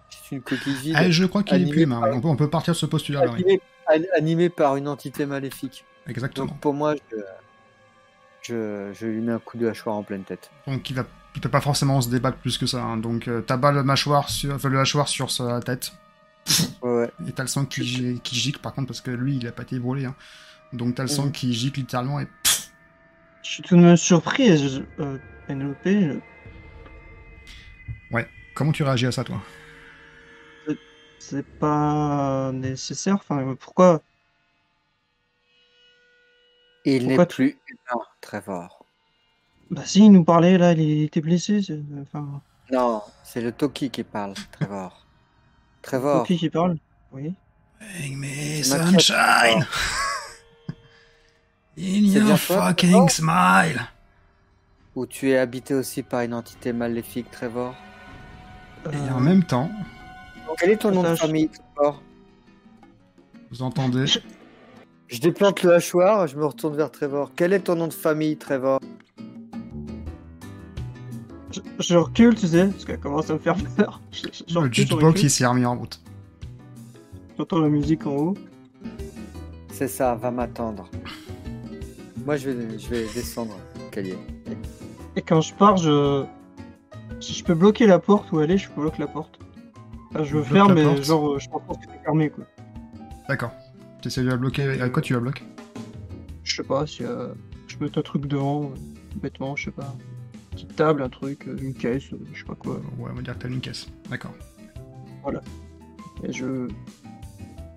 [0.10, 0.96] C'est une coquille vide.
[0.98, 2.00] Ah, je crois qu'il est Animé plus humain.
[2.02, 3.43] par- On peut, on peut partir de ce postulat-là, oui.
[3.43, 5.86] animé, an- animé par une entité maléfique.
[6.08, 6.48] Exactement.
[6.48, 7.18] Donc pour moi, je,
[8.41, 10.52] je, je lui mets un coup de hachoir en pleine tête.
[10.68, 12.82] Donc il va, il peut pas forcément se débattre plus que ça.
[12.84, 12.98] hein.
[12.98, 15.91] Donc euh, t'as bas le mâchoire sur, enfin, le hachoir sur sa tête.
[16.84, 17.10] Ouais.
[17.28, 19.64] Et t'as le sang qui, qui gicle par contre parce que lui il a pas
[19.64, 20.06] été brûlé.
[20.06, 20.16] Hein.
[20.74, 21.32] Donc t'as le sang Mhm.
[21.32, 22.28] qui gicle littéralement et
[23.41, 25.18] Je suis tout de même surpris, je- euh,
[25.48, 25.78] Penelope.
[25.86, 26.20] je-
[28.54, 29.41] comment tu réagis à ça toi?
[31.20, 33.16] C'est pas nécessaire.
[33.16, 34.02] Enfin, pourquoi?
[36.86, 38.86] Il n'est tu- plus humain, Trevor.
[39.72, 41.62] Bah si, il nous parlait là, il était blessé.
[42.02, 42.41] Enfin,
[42.72, 45.06] Non, c'est le Toki qui parle, Trevor.
[45.82, 46.78] Trevor, qui qui parle
[47.12, 47.34] Oui.
[47.80, 49.66] Bring me sunshine
[51.78, 53.82] In your fucking smile
[54.96, 57.74] où tu es habité aussi par une entité maléfique, Trevor.
[58.86, 59.70] Et Euh, en même temps,
[60.58, 62.02] Quel est ton nom de famille, Trevor
[63.52, 64.06] vous entendez
[65.08, 67.32] Je déplante le hachoir, je me retourne vers Trevor.
[67.36, 68.80] Quel est ton nom de famille, Trevor
[71.52, 74.02] je, je recule, tu sais, parce qu'elle commence à me faire peur.
[74.12, 75.22] Je, je- je le recule, jukebox recule.
[75.26, 76.02] il s'est remis en route.
[77.38, 78.34] J'entends la musique en haut.
[79.72, 80.89] C'est ça, va m'attendre.
[82.26, 84.18] Moi, je vais, je vais descendre l'escalier.
[85.16, 86.26] Et quand je pars, je.
[87.20, 89.39] Si je peux bloquer la porte où elle est, je bloque la porte.
[90.09, 91.03] Enfin, je ferme, la mais porte.
[91.03, 92.45] genre, euh, je pense que c'est fermé, quoi.
[93.30, 93.51] D'accord.
[94.01, 94.63] Tu essaies de la bloquer.
[94.63, 95.43] Avec quoi tu la bloques
[96.43, 97.30] Je sais pas si euh,
[97.68, 98.68] je peux mettre un truc devant, euh,
[99.22, 99.93] bêtement, je sais pas.
[100.34, 102.03] Une petite table, un truc, euh, une caisse,
[102.34, 102.76] je sais pas quoi.
[102.97, 103.88] Ouais, on va dire que t'as une caisse.
[104.09, 104.34] D'accord.
[106.24, 106.68] Et je.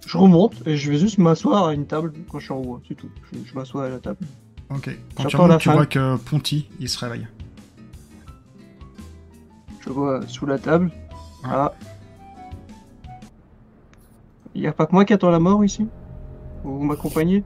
[0.07, 2.81] Je remonte et je vais juste m'asseoir à une table quand je suis en haut,
[2.89, 3.11] c'est tout.
[3.31, 4.19] Je, je m'assois à la table.
[4.71, 4.91] Ok.
[5.17, 5.75] Quand tu remontes, tu fin.
[5.75, 7.27] vois que Ponty, il se réveille.
[9.81, 10.91] Je vois sous la table.
[11.45, 11.51] Ouais.
[11.51, 11.73] Ah.
[14.55, 15.87] Il y a pas que moi qui attends la mort ici?
[16.65, 17.45] Vous m'accompagnez?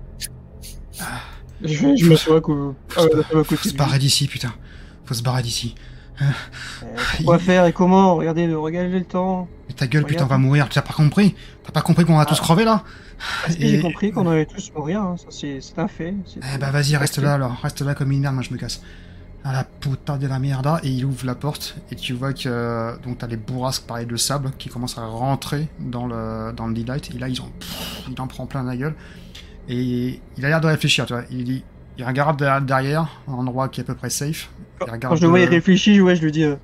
[1.62, 3.76] Je, je m'assois qu'au- à, à côté Faut se lui.
[3.76, 4.52] barrer d'ici, putain.
[5.04, 5.74] Faut se barrer d'ici.
[6.22, 6.86] Euh,
[7.24, 9.48] Quoi faire et comment Regardez, regardez le temps.
[9.68, 10.68] Mais ta gueule, putain, on va mourir.
[10.68, 12.44] Tu as pas compris T'as pas compris qu'on va tous Ah.
[12.44, 12.82] crever là
[13.58, 16.14] Et- j'ai compris qu'on allait tous mourir hein, Ça, c'est un fait.
[16.54, 17.56] Eh bah vas-y, reste là alors.
[17.62, 18.82] Reste là comme une merde, moi je me casse.
[19.44, 20.80] Ah la putain de la merde.
[20.84, 24.16] Et il ouvre la porte et tu vois que donc t'as les bourrasques pareil de
[24.16, 28.04] sable qui commencent à rentrer dans le dans le delight et là ils ont pff,
[28.08, 28.94] il en prend plein la gueule
[29.68, 31.22] et il a l'air de réfléchir tu vois.
[31.30, 31.64] Il dit
[31.98, 34.50] il regarde derrière- derrière un endroit qui est à peu près safe.
[34.78, 36.56] Quand, Il quand regarde je le vois, il réfléchit, ouais, je lui dis euh,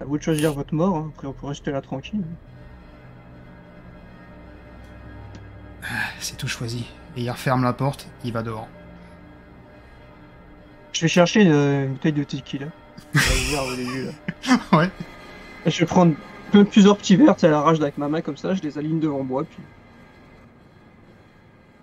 [0.00, 0.96] à vous de choisir votre mort.
[0.96, 1.10] hein.
[1.14, 2.22] Après, on peut rester là tranquille.
[6.20, 6.86] c'est tout choisi.
[7.16, 8.68] Et il referme la porte, il va dehors.
[10.92, 12.66] Je vais chercher une bouteille de tequila.
[13.14, 14.58] Au début, là.
[14.78, 14.90] Ouais.
[15.66, 16.14] Et je vais prendre
[16.70, 19.22] plusieurs petits verres à la rage avec ma main comme ça, je les aligne devant
[19.24, 19.62] moi, puis.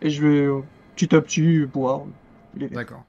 [0.02, 0.62] Et je vais euh,
[0.96, 2.02] petit à petit boire.
[2.66, 3.07] D'accord.